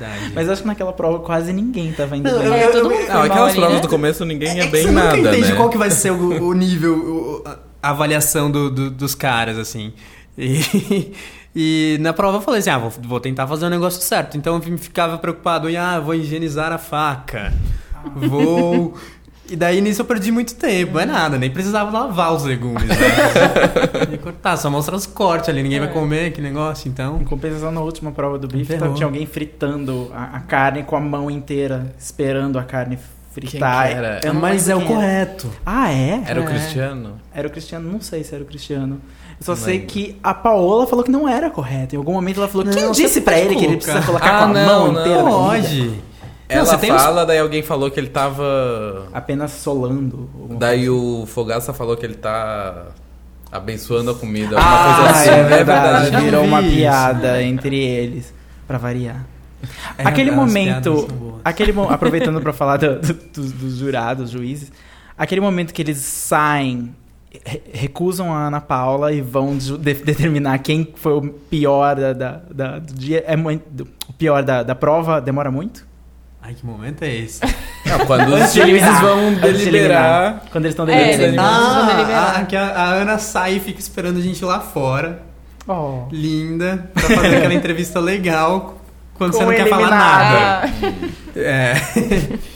Verdade. 0.00 0.32
Mas 0.34 0.48
acho 0.48 0.62
que 0.62 0.68
naquela 0.68 0.92
prova 0.92 1.18
quase 1.20 1.52
ninguém 1.52 1.92
tava 1.92 2.16
indo 2.16 2.30
Não, 2.30 2.38
bem. 2.38 2.46
eu- 2.48 2.54
É, 2.54 2.66
todo 2.68 2.90
mundo 2.90 3.06
Não, 3.08 3.22
aquelas 3.22 3.54
provas 3.54 3.74
né? 3.76 3.80
do 3.80 3.88
começo 3.88 4.24
ninguém 4.24 4.56
ia 4.56 4.62
É 4.62 4.66
que 4.66 4.72
bem 4.72 4.82
você 4.86 4.90
nada, 4.90 5.16
nunca 5.16 5.28
entende 5.30 5.50
né? 5.50 5.56
qual 5.56 5.68
que 5.68 5.78
vai 5.78 5.90
ser 5.90 6.10
o, 6.12 6.42
o 6.48 6.52
nível, 6.54 6.94
o- 6.94 7.44
a 7.82 7.90
avaliação 7.90 8.50
do- 8.50 8.70
do- 8.70 8.90
dos 8.90 9.14
caras, 9.14 9.58
assim. 9.58 9.92
E, 10.38 11.12
e 11.54 11.98
na 12.00 12.12
prova 12.12 12.38
eu 12.38 12.40
falei 12.40 12.60
assim, 12.60 12.70
ah, 12.70 12.78
vou, 12.78 12.90
vou 12.90 13.20
tentar 13.20 13.46
fazer 13.46 13.66
o 13.66 13.70
negócio 13.70 14.00
certo. 14.02 14.36
Então 14.36 14.54
eu 14.56 14.78
ficava 14.78 15.18
preocupado 15.18 15.68
em, 15.68 15.76
ah, 15.76 16.00
vou 16.00 16.14
higienizar 16.14 16.72
a 16.72 16.78
faca. 16.78 17.52
Vou... 18.16 18.94
E 19.50 19.56
daí 19.56 19.80
nisso 19.80 20.00
eu 20.02 20.04
perdi 20.04 20.30
muito 20.30 20.54
tempo. 20.54 20.92
Não 20.94 21.00
é 21.00 21.06
nada, 21.06 21.36
nem 21.36 21.50
precisava 21.50 21.90
lavar 21.90 22.32
os 22.32 22.44
legumes. 22.44 22.84
Né? 22.84 22.96
E 24.14 24.18
cortar, 24.18 24.56
só 24.56 24.70
mostrar 24.70 24.96
os 24.96 25.06
cortes 25.06 25.48
ali. 25.48 25.62
Ninguém 25.62 25.78
vai 25.80 25.88
comer 25.92 26.32
que 26.32 26.40
negócio, 26.40 26.88
então... 26.88 27.18
Em 27.20 27.24
compensação, 27.24 27.70
na 27.72 27.80
última 27.80 28.10
prova 28.12 28.38
do 28.38 28.46
bife, 28.48 28.74
tinha 28.94 29.06
alguém 29.06 29.26
fritando 29.26 30.10
a, 30.14 30.36
a 30.36 30.40
carne 30.40 30.82
com 30.84 30.96
a 30.96 31.00
mão 31.00 31.30
inteira, 31.30 31.92
esperando 31.98 32.58
a 32.58 32.62
carne 32.64 32.98
fritar. 33.32 33.82
Quem 33.86 33.92
que 33.92 33.98
era? 33.98 34.20
Eu 34.24 34.34
não 34.34 34.40
Mas 34.40 34.68
é 34.68 34.74
o 34.74 34.84
correto. 34.84 35.48
Ah, 35.64 35.92
é? 35.92 36.22
Era 36.26 36.40
o 36.40 36.44
É. 36.44 36.46
Cristiano? 36.46 37.20
Era 37.34 37.46
o 37.48 37.50
Cristiano, 37.50 37.90
não 37.92 38.00
sei 38.00 38.24
se 38.24 38.34
era 38.34 38.42
o 38.42 38.46
Cristiano. 38.46 39.00
Eu 39.38 39.44
só 39.44 39.52
Não 39.52 39.56
sei 39.58 39.74
lembro. 39.78 39.86
que 39.88 40.18
a 40.22 40.34
Paola 40.34 40.86
falou 40.86 41.04
que 41.04 41.10
não 41.10 41.28
era 41.28 41.48
correto. 41.48 41.94
Em 41.94 41.98
algum 41.98 42.12
momento 42.12 42.38
ela 42.38 42.48
falou: 42.48 42.66
Não, 42.66 42.72
quem 42.74 42.90
disse 42.92 43.20
pra 43.22 43.34
pode 43.34 43.46
ele 43.46 43.56
que 43.56 43.64
ele 43.64 43.76
colocar. 43.78 43.92
precisa 43.92 44.06
colocar 44.06 44.36
Ah, 44.36 44.38
com 44.38 44.44
a 44.44 44.48
não, 44.48 44.66
mão 44.66 44.92
não. 44.92 45.00
inteira? 45.00 45.22
na 45.22 45.30
comida? 45.30 45.68
Pode. 45.68 46.09
Ela 46.50 46.76
os- 46.76 46.86
fala, 46.86 47.24
daí 47.26 47.38
alguém 47.38 47.62
falou 47.62 47.90
que 47.90 47.98
ele 48.00 48.08
tava... 48.08 49.06
Apenas 49.12 49.52
solando. 49.52 50.28
Daí 50.58 50.86
coisa. 50.86 50.92
o 50.92 51.26
Fogaça 51.26 51.72
falou 51.72 51.96
que 51.96 52.04
ele 52.04 52.14
tá 52.14 52.86
abençoando 53.50 54.10
a 54.10 54.14
comida, 54.14 54.56
alguma 54.56 54.62
Ah, 54.90 54.96
coisa 54.96 55.10
assim. 55.10 55.28
é 55.30 55.42
verdade. 55.44 56.14
Eu 56.14 56.20
Virou 56.20 56.42
vi 56.42 56.48
uma 56.48 56.60
isso. 56.62 56.76
piada 56.76 57.42
entre 57.42 57.76
eles, 57.78 58.32
pra 58.66 58.78
variar. 58.78 59.24
É, 59.98 60.06
aquele 60.08 60.30
momento, 60.30 61.06
aquele 61.44 61.72
mo- 61.72 61.88
aproveitando 61.90 62.40
pra 62.40 62.52
falar 62.52 62.76
do- 62.78 62.98
do- 63.00 63.14
dos, 63.14 63.52
dos 63.52 63.76
jurados, 63.76 64.30
juízes, 64.30 64.72
aquele 65.18 65.40
momento 65.40 65.74
que 65.74 65.82
eles 65.82 65.98
saem, 65.98 66.94
re- 67.44 67.60
recusam 67.72 68.32
a 68.32 68.46
Ana 68.46 68.60
Paula 68.60 69.12
e 69.12 69.20
vão 69.20 69.58
de- 69.58 69.76
determinar 69.76 70.58
quem 70.60 70.88
foi 70.94 71.12
o 71.12 71.28
pior 71.28 71.94
da, 71.96 72.12
da- 72.14 72.40
da- 72.50 72.78
do 72.78 72.94
dia, 72.94 73.22
é 73.26 73.36
muito, 73.36 73.86
o 74.08 74.12
pior 74.14 74.42
da, 74.42 74.62
da 74.62 74.74
prova, 74.74 75.20
demora 75.20 75.50
muito? 75.50 75.86
Ai, 76.42 76.54
que 76.54 76.64
momento 76.64 77.02
é 77.02 77.14
esse? 77.14 77.40
Não, 77.86 77.98
quando 78.06 78.34
os 78.34 78.52
juízes 78.54 79.00
vão 79.00 79.34
deliberar... 79.34 80.42
Quando 80.50 80.64
eles 80.64 80.72
estão 80.72 80.88
É, 80.88 81.16
deliberando. 81.16 81.24
eles- 81.24 81.74
vão 81.74 81.86
deliberar. 81.86 82.34
Ah, 82.40 82.44
que 82.44 82.56
a, 82.56 82.66
a 82.70 82.84
Ana 82.94 83.18
sai 83.18 83.56
e 83.56 83.60
fica 83.60 83.78
esperando 83.80 84.18
a 84.18 84.22
gente 84.22 84.44
lá 84.44 84.60
fora. 84.60 85.22
Oh. 85.68 86.04
Linda, 86.10 86.90
pra 86.94 87.02
fazer 87.02 87.36
aquela 87.36 87.54
entrevista 87.54 88.00
legal 88.00 88.78
quando 89.14 89.32
você 89.34 89.38
Com 89.44 89.50
não 89.50 89.56
quer 89.56 89.68
falar 89.68 89.82
eliminado. 89.88 90.32
nada. 90.32 90.72
Ah, 91.36 91.38
É. 91.38 91.74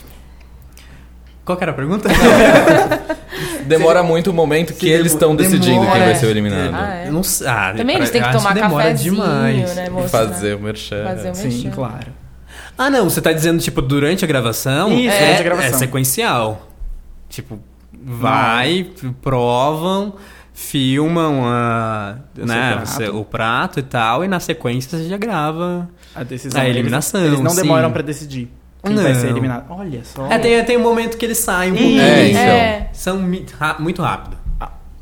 Qual 1.45 1.55
que 1.57 1.63
era 1.63 1.71
a 1.71 1.75
pergunta? 1.75 2.09
Demora 3.67 4.01
muito 4.01 4.31
o 4.31 4.33
momento 4.33 4.73
que 4.73 4.89
eles 4.89 5.11
estão 5.11 5.35
demora. 5.35 5.57
decidindo 5.57 5.91
quem 5.91 5.99
vai 6.01 6.15
ser 6.15 6.25
o 6.25 6.29
Ah, 6.29 6.31
eliminado. 6.31 6.75
é. 6.91 7.07
Eu 7.07 7.13
não 7.13 7.21
sei. 7.23 7.47
Ah, 7.47 7.73
Também 7.77 7.97
eles 7.97 8.09
têm 8.09 8.21
que 8.23 8.31
tomar 8.31 8.53
demora 8.55 8.83
cafezinho, 8.85 9.13
demais. 9.15 9.75
né? 9.75 9.85
Fazer 10.09 10.55
o 10.55 10.59
merchan. 10.59 11.03
Fazer 11.03 11.29
o 11.29 11.35
Sim, 11.35 11.47
merchan. 11.49 11.69
claro. 11.71 12.07
Ah, 12.77 12.89
não, 12.89 13.09
você 13.09 13.21
tá 13.21 13.31
dizendo, 13.31 13.61
tipo, 13.61 13.81
durante 13.81 14.23
a 14.25 14.27
gravação? 14.27 14.91
Isso, 14.91 15.15
é, 15.15 15.19
durante 15.19 15.39
a 15.39 15.43
gravação. 15.43 15.69
É 15.69 15.73
sequencial. 15.73 16.67
Tipo, 17.29 17.59
vai, 18.03 18.87
provam, 19.21 20.13
filmam 20.53 21.43
a, 21.45 22.17
O 22.37 22.45
né, 22.45 22.81
prato. 22.83 23.17
o 23.17 23.25
prato 23.25 23.79
e 23.79 23.83
tal, 23.83 24.23
e 24.23 24.27
na 24.27 24.39
sequência 24.39 24.97
você 24.97 25.07
já 25.07 25.17
grava. 25.17 25.89
A 26.13 26.23
decisão. 26.23 26.59
A 26.61 26.65
Eles- 26.65 26.75
eliminação, 26.77 27.21
Eles, 27.25 27.39
não 27.39 27.49
sim. 27.51 27.61
demoram 27.61 27.91
pra 27.91 28.01
decidir 28.01 28.49
quem 28.83 28.95
vai 28.95 29.13
Não. 29.13 29.19
ser 29.19 29.27
eliminado. 29.29 29.65
Olha 29.69 30.01
só. 30.03 30.27
É, 30.27 30.37
tem, 30.37 30.63
tem 30.63 30.77
um 30.77 30.83
momento 30.83 31.17
que 31.17 31.25
eles 31.25 31.37
saem 31.39 31.71
um 31.71 31.75
pouquinho. 31.75 32.01
É, 32.01 32.29
então. 32.29 32.41
É. 32.41 32.89
São 32.93 33.17
mi- 33.21 33.45
ra- 33.59 33.77
muito 33.79 34.01
rápido. 34.01 34.37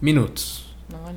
Minutos. 0.01 0.62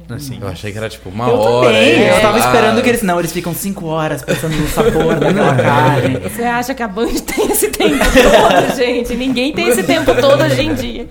Olha. 0.08 0.16
Assim. 0.16 0.38
Eu 0.40 0.48
achei 0.48 0.72
que 0.72 0.78
era 0.78 0.88
tipo 0.88 1.08
uma 1.08 1.28
Eu 1.28 1.34
hora. 1.38 1.68
também. 1.68 1.82
aí, 1.82 2.08
Eu 2.08 2.20
tava 2.20 2.36
ah, 2.36 2.40
esperando 2.40 2.82
que 2.82 2.88
eles. 2.88 3.02
Não, 3.02 3.18
eles 3.18 3.32
ficam 3.32 3.54
cinco 3.54 3.86
horas 3.86 4.22
pensando 4.22 4.56
no 4.56 4.68
sabor 4.68 5.14
daquela 5.16 5.54
carne. 5.56 6.18
Você 6.20 6.42
acha 6.42 6.74
que 6.74 6.82
a 6.82 6.88
Band 6.88 7.08
tem 7.26 7.50
esse 7.50 7.68
tempo 7.68 7.98
todo, 7.98 8.76
gente? 8.76 9.14
Ninguém 9.14 9.52
tem 9.52 9.68
esse 9.68 9.82
tempo 9.82 10.14
todo 10.14 10.42
hoje 10.42 10.62
em 10.62 10.74
dia. 10.74 11.08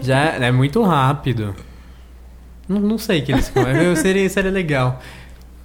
Já 0.00 0.18
é 0.40 0.50
muito 0.50 0.82
rápido. 0.82 1.54
Não, 2.68 2.80
não 2.80 2.98
sei 2.98 3.20
o 3.20 3.24
que 3.24 3.32
eles 3.32 3.48
ficam. 3.48 3.96
seria, 3.96 4.28
seria 4.28 4.50
legal 4.50 5.00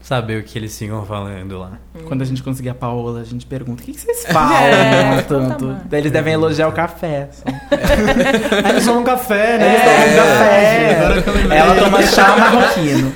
saber 0.05 0.39
o 0.39 0.43
que 0.43 0.57
eles 0.57 0.77
ficam 0.77 1.03
falando 1.05 1.57
lá. 1.59 1.73
Quando 2.07 2.21
a 2.21 2.25
gente 2.25 2.43
conseguir 2.43 2.69
a 2.69 2.73
Paola, 2.75 3.21
a 3.21 3.23
gente 3.23 3.45
pergunta: 3.45 3.81
o 3.81 3.85
que, 3.85 3.91
que 3.93 3.99
vocês 3.99 4.25
falam 4.31 4.55
É, 4.57 5.15
né, 5.15 5.21
tanto? 5.27 5.75
Daí 5.85 5.99
eles 6.01 6.11
devem 6.11 6.33
elogiar 6.33 6.67
o 6.67 6.71
café. 6.71 7.29
só. 7.31 7.43
Ah, 7.47 8.69
eles 8.69 8.85
tomam 8.85 9.03
café, 9.03 9.57
né? 9.57 9.73
Eles 9.73 9.83
tomam 9.83 10.15
café. 10.27 11.21
Que 11.23 11.29
lembrei. 11.37 11.57
Ela 11.57 11.75
toma 11.75 12.01
chá 12.03 12.37
marroquino. 12.37 13.13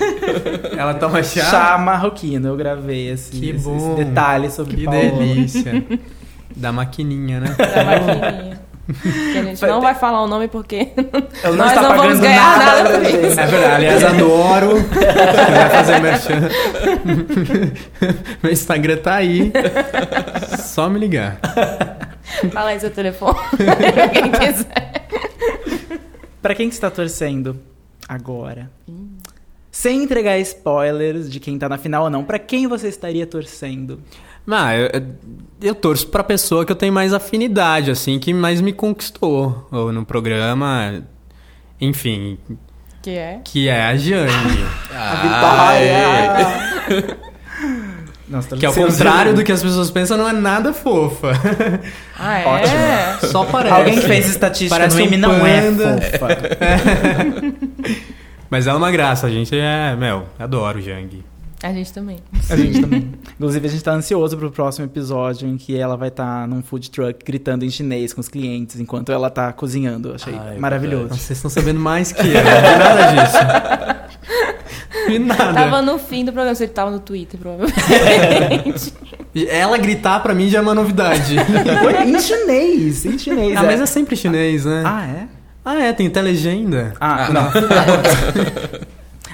Ela 0.77 0.93
toma 0.95 1.23
chá. 1.23 1.41
Chá 1.45 1.77
marroquino. 1.77 2.47
Eu 2.47 2.57
gravei 2.57 3.09
esse, 3.11 3.31
Que 3.31 3.49
esse- 3.51 3.55
esse 3.57 3.65
bom. 3.69 3.95
detalhe 3.95 4.49
sobre 4.49 4.77
Que 4.77 4.85
Paola. 4.85 5.01
delícia. 5.01 5.83
Da 6.55 6.71
maquininha, 6.73 7.39
né? 7.39 7.55
Da 7.57 7.83
maquininha. 7.85 8.59
Que 8.93 9.37
a 9.37 9.43
gente 9.43 9.61
não 9.65 9.81
vai 9.81 9.93
falar 9.95 10.23
o 10.23 10.27
nome 10.27 10.47
porque 10.47 10.89
Eu 11.43 11.51
não 11.51 11.57
nós 11.65 11.69
está 11.71 11.81
não 11.81 11.89
vamos 11.89 12.03
pagando 12.03 12.21
ganhar 12.21 12.57
nada 12.57 12.83
nada 12.83 12.99
por 12.99 13.05
isso. 13.05 13.39
É 13.39 13.45
verdade. 13.45 13.75
Aliás, 13.75 14.03
adoro. 14.03 14.69
Vai 14.89 15.69
fazer 15.69 15.99
merchan. 15.99 16.49
Meu 18.41 18.51
Instagram 18.51 18.97
tá 18.97 19.15
aí. 19.15 19.51
Só 20.59 20.89
me 20.89 20.99
ligar. 20.99 21.39
Fala 22.51 22.69
aí 22.69 22.79
seu 22.79 22.89
telefone. 22.91 23.37
pra 23.57 24.07
quem 24.09 24.31
quiser. 24.31 25.07
Pra 26.41 26.55
quem 26.55 26.69
que 26.69 26.75
você 26.75 26.81
tá 26.81 26.89
torcendo 26.89 27.59
agora? 28.07 28.71
Sem 29.71 30.03
entregar 30.03 30.37
spoilers 30.39 31.29
de 31.31 31.39
quem 31.39 31.57
tá 31.59 31.69
na 31.69 31.77
final 31.77 32.05
ou 32.05 32.09
não, 32.09 32.23
pra 32.23 32.39
quem 32.39 32.67
você 32.67 32.87
estaria 32.87 33.25
torcendo? 33.27 34.01
Ah, 34.51 34.75
eu, 34.75 34.89
eu 35.61 35.75
torço 35.75 36.07
pra 36.07 36.23
pessoa 36.23 36.65
que 36.65 36.71
eu 36.71 36.75
tenho 36.75 36.93
mais 36.93 37.13
afinidade, 37.13 37.91
assim, 37.91 38.17
que 38.19 38.33
mais 38.33 38.61
me 38.61 38.73
conquistou 38.73 39.67
ou 39.71 39.91
no 39.91 40.05
programa. 40.05 41.03
Enfim, 41.79 42.37
Que 43.01 43.11
é? 43.11 43.39
que 43.43 43.69
é 43.69 43.85
a 43.85 43.95
Jane. 43.95 44.29
Vitória! 45.21 47.17
Nossa, 48.29 48.55
que 48.55 48.65
ao 48.65 48.73
contrário 48.73 49.33
do 49.33 49.43
que 49.43 49.51
as 49.51 49.61
pessoas 49.63 49.89
pensam, 49.89 50.15
não 50.15 50.29
é 50.29 50.33
nada 50.33 50.71
fofa. 50.73 51.31
Ah, 52.21 52.39
é? 52.39 52.45
Ótimo. 52.45 53.31
Só 53.31 53.45
parece. 53.45 53.73
Alguém 53.73 53.95
que 53.95 54.01
fez 54.05 54.27
estatística 54.27 54.77
Parece 54.77 54.97
no 54.97 55.03
um 55.03 55.07
M 55.07 55.17
não 55.17 55.45
é 55.45 55.71
fofa. 56.19 56.37
Mas 58.49 58.67
ela 58.67 58.75
é 58.75 58.77
uma 58.77 58.91
graça, 58.91 59.25
a 59.25 59.29
gente 59.29 59.57
é. 59.57 59.95
Meu, 59.95 60.25
adoro 60.37 60.79
o 60.79 60.81
Jang. 60.81 61.23
A 61.61 61.73
gente 61.73 61.91
também. 61.91 62.17
A 62.49 62.55
gente 62.55 62.79
também. 62.81 63.11
Inclusive, 63.35 63.67
a 63.67 63.69
gente 63.69 63.83
tá 63.83 63.91
ansioso 63.91 64.37
pro 64.37 64.49
próximo 64.49 64.85
episódio 64.85 65.47
em 65.47 65.57
que 65.57 65.75
ela 65.77 65.97
vai 65.97 66.07
estar 66.07 66.47
num 66.47 66.61
food 66.61 66.89
truck 66.89 67.23
gritando 67.25 67.65
em 67.65 67.69
chinês 67.69 68.13
com 68.13 68.21
os 68.21 68.29
clientes 68.29 68.79
enquanto 68.79 69.11
ela 69.11 69.29
tá 69.29 69.51
cozinhando. 69.51 70.13
Achei 70.13 70.33
Ai, 70.37 70.57
maravilhoso. 70.57 71.09
Vocês 71.09 71.31
estão 71.31 71.49
sabendo 71.49 71.79
mais 71.79 72.11
que 72.11 72.21
eu. 72.21 72.33
Não 72.43 72.61
vi 72.61 72.77
nada 72.79 73.11
disso. 73.11 73.37
Vi 75.07 75.19
nada. 75.19 75.53
Tava 75.53 75.81
no 75.81 75.99
fim 75.99 76.23
do 76.23 76.31
programa, 76.31 76.55
você 76.55 76.67
tava 76.67 76.91
no 76.91 76.99
Twitter, 76.99 77.39
provavelmente. 77.39 78.93
Ela 79.49 79.77
gritar 79.77 80.21
pra 80.21 80.33
mim 80.33 80.49
já 80.49 80.59
é 80.59 80.61
uma 80.61 80.73
novidade. 80.73 81.35
Em 82.05 82.19
chinês, 82.19 83.05
em 83.05 83.17
chinês. 83.17 83.57
ah, 83.57 83.63
é. 83.63 83.65
mas 83.65 83.81
é 83.81 83.85
sempre 83.85 84.15
chinês, 84.15 84.65
né? 84.65 84.83
Ah, 84.85 85.05
é? 85.07 85.27
Ah, 85.63 85.83
é, 85.83 85.93
tem 85.93 86.09
telegenda. 86.09 86.93
Ah, 86.99 87.29
não. 87.31 87.51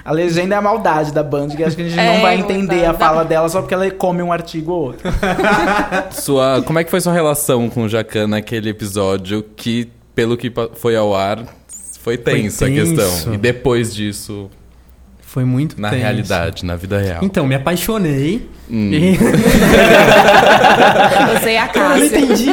A 0.06 0.12
legenda 0.12 0.54
é 0.54 0.58
a 0.58 0.62
maldade 0.62 1.12
da 1.12 1.24
Band, 1.24 1.48
que 1.50 1.63
acho 1.63 1.76
que 1.76 1.82
a 1.82 1.89
gente 1.89 2.00
É, 2.00 2.13
não 2.13 2.22
vai 2.22 2.38
não 2.38 2.46
entender 2.46 2.86
a 2.86 2.94
fala 2.94 3.26
dela 3.26 3.50
só 3.50 3.60
porque 3.60 3.74
ela 3.74 3.89
come 3.89 4.22
um 4.22 4.32
artigo 4.32 4.72
ou 4.72 4.84
outro. 4.88 5.10
Sua, 6.13 6.62
como 6.62 6.78
é 6.78 6.84
que 6.84 6.91
foi 6.91 7.02
sua 7.02 7.12
relação 7.12 7.68
com 7.72 7.86
o 7.86 7.89
Jacan 7.89 8.28
naquele 8.28 8.70
episódio 8.70 9.44
que, 9.56 9.89
pelo 10.13 10.38
que 10.38 10.54
foi 10.76 10.96
ao 10.96 11.15
ar, 11.15 11.39
foi 12.02 12.18
tensa 12.20 12.68
a 12.68 12.70
questão? 12.70 13.34
E 13.34 13.38
depois 13.38 13.96
disso, 13.96 14.48
Foi 15.22 15.44
muito 15.44 15.82
na 15.82 15.89
tenso. 15.89 16.02
realidade, 16.04 16.63
na 16.65 16.76
vida 16.76 17.00
real? 17.00 17.20
Então, 17.24 17.48
me 17.48 17.56
apaixonei. 17.56 18.48
Hum. 18.70 18.91
E... 18.94 19.18
Você 21.39 21.52
e 21.54 21.58
a 21.58 21.70
Eu 21.74 21.89
não 21.89 22.06
entendi. 22.06 22.46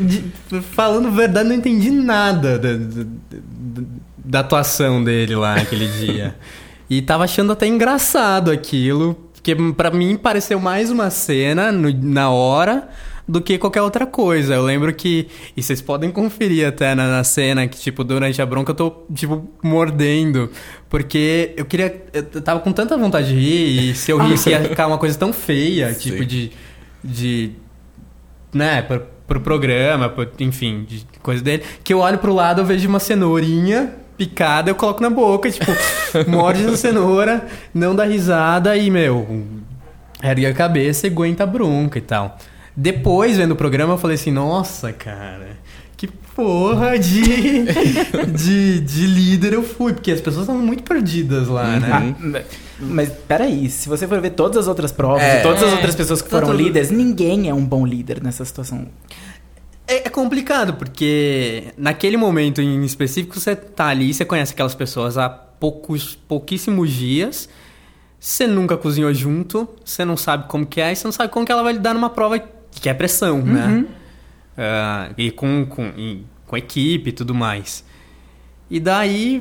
de- 0.00 0.24
falando 0.72 1.10
verdade, 1.12 1.48
não 1.48 1.54
entendi 1.56 1.90
nada 1.92 2.58
da, 2.58 2.72
da- 2.72 3.84
da 4.26 4.40
atuação 4.40 5.02
dele 5.04 5.36
lá 5.36 5.54
naquele 5.56 5.86
dia. 5.86 6.34
E 6.88 7.00
tava 7.02 7.24
achando 7.24 7.52
até 7.52 7.66
engraçado 7.66 8.50
aquilo. 8.50 9.14
Porque 9.34 9.54
pra 9.76 9.90
mim 9.90 10.16
pareceu 10.16 10.58
mais 10.58 10.90
uma 10.90 11.10
cena 11.10 11.70
no- 11.70 11.92
na 11.92 12.30
hora 12.30 12.88
do 13.28 13.40
que 13.42 13.58
qualquer 13.58 13.82
outra 13.82 14.06
coisa. 14.06 14.54
Eu 14.54 14.62
lembro 14.62 14.92
que. 14.94 15.28
E 15.56 15.62
vocês 15.62 15.80
podem 15.82 16.10
conferir 16.10 16.66
até 16.66 16.94
na, 16.94 17.06
na 17.08 17.24
cena 17.24 17.66
que, 17.68 17.78
tipo, 17.78 18.02
durante 18.04 18.40
a 18.40 18.46
bronca 18.46 18.70
eu 18.72 18.74
tô, 18.76 18.92
tipo, 19.14 19.48
mordendo. 19.62 20.50
Porque 20.88 21.52
eu 21.56 21.64
queria. 21.66 22.04
Eu 22.12 22.40
tava 22.42 22.60
com 22.60 22.72
tanta 22.72 22.96
vontade 22.96 23.28
de 23.28 23.34
rir, 23.34 23.90
e 23.90 23.94
se 23.94 24.10
eu 24.10 24.18
risse 24.18 24.50
ia 24.50 24.62
ficar 24.62 24.86
uma 24.86 24.98
coisa 24.98 25.18
tão 25.18 25.32
feia, 25.32 25.92
tipo, 25.98 26.18
Sim. 26.18 26.24
de. 26.26 26.52
de 27.02 27.50
né, 28.52 28.82
pro, 28.82 29.02
pro 29.26 29.40
programa, 29.40 30.08
pro- 30.08 30.28
enfim, 30.40 30.84
de 30.88 31.04
coisa 31.22 31.42
dele, 31.42 31.62
que 31.82 31.92
eu 31.92 31.98
olho 31.98 32.18
pro 32.18 32.32
lado, 32.32 32.60
eu 32.60 32.64
vejo 32.64 32.88
uma 32.88 33.00
cenourinha 33.00 33.92
picada, 34.16 34.70
eu 34.70 34.74
coloco 34.74 35.02
na 35.02 35.10
boca, 35.10 35.50
tipo, 35.50 35.70
morde 36.28 36.64
a 36.66 36.76
cenoura, 36.76 37.46
não 37.74 37.94
dá 37.94 38.04
risada 38.04 38.76
e, 38.76 38.90
meu, 38.90 39.44
ergue 40.22 40.46
a 40.46 40.54
cabeça 40.54 41.06
e 41.06 41.10
aguenta 41.10 41.44
a 41.44 41.46
bronca 41.46 41.98
e 41.98 42.02
tal. 42.02 42.38
Depois, 42.76 43.36
vendo 43.36 43.52
o 43.52 43.56
programa, 43.56 43.94
eu 43.94 43.98
falei 43.98 44.16
assim, 44.16 44.30
nossa, 44.32 44.92
cara, 44.92 45.56
que 45.96 46.08
porra 46.08 46.98
de, 46.98 47.22
de, 48.34 48.80
de 48.80 49.06
líder 49.06 49.52
eu 49.52 49.62
fui, 49.62 49.92
porque 49.92 50.10
as 50.10 50.20
pessoas 50.20 50.42
estavam 50.44 50.62
muito 50.62 50.82
perdidas 50.82 51.46
lá, 51.48 51.78
né? 51.78 52.14
Ah, 52.36 52.42
mas 52.80 53.08
peraí, 53.28 53.70
se 53.70 53.88
você 53.88 54.06
for 54.08 54.20
ver 54.20 54.30
todas 54.30 54.56
as 54.58 54.66
outras 54.66 54.90
provas, 54.90 55.22
É. 55.22 55.38
e 55.38 55.42
todas 55.42 55.62
as 55.62 55.72
outras 55.72 55.94
pessoas 55.94 56.20
que 56.20 56.28
foram 56.28 56.48
Tanto- 56.48 56.60
líderes, 56.60 56.90
ninguém 56.90 57.48
é 57.48 57.54
um 57.54 57.64
bom 57.64 57.86
líder 57.86 58.20
nessa 58.22 58.44
situação. 58.44 58.86
É, 59.86 60.06
é 60.06 60.10
complicado, 60.10 60.74
porque 60.74 61.72
naquele 61.76 62.16
momento 62.16 62.60
em 62.60 62.82
específico 62.84 63.38
você 63.38 63.54
tá 63.54 63.86
ali, 63.86 64.12
você 64.14 64.24
conhece 64.24 64.52
aquelas 64.52 64.74
pessoas 64.74 65.18
há 65.18 65.28
poucos, 65.28 66.14
pouquíssimos 66.14 66.90
dias, 66.90 67.48
você 68.18 68.46
nunca 68.46 68.76
cozinhou 68.76 69.12
junto, 69.12 69.68
você 69.84 70.04
não 70.04 70.16
sabe 70.16 70.48
como 70.48 70.64
que 70.64 70.80
é, 70.80 70.92
e 70.92 70.96
você 70.96 71.06
não 71.06 71.12
sabe 71.12 71.32
como 71.32 71.44
que 71.44 71.52
ela 71.52 71.62
vai 71.62 71.74
lidar 71.74 71.92
numa 71.92 72.08
prova 72.08 72.38
que 72.70 72.88
é 72.88 72.94
pressão, 72.94 73.42
né? 73.42 73.84
Ah, 74.56 75.10
e 75.18 75.30
com, 75.30 75.66
com, 75.66 75.92
e 75.96 76.24
com 76.46 76.56
equipe 76.56 77.10
e 77.10 77.12
tudo 77.12 77.34
mais. 77.34 77.84
E 78.70 78.80
daí, 78.80 79.40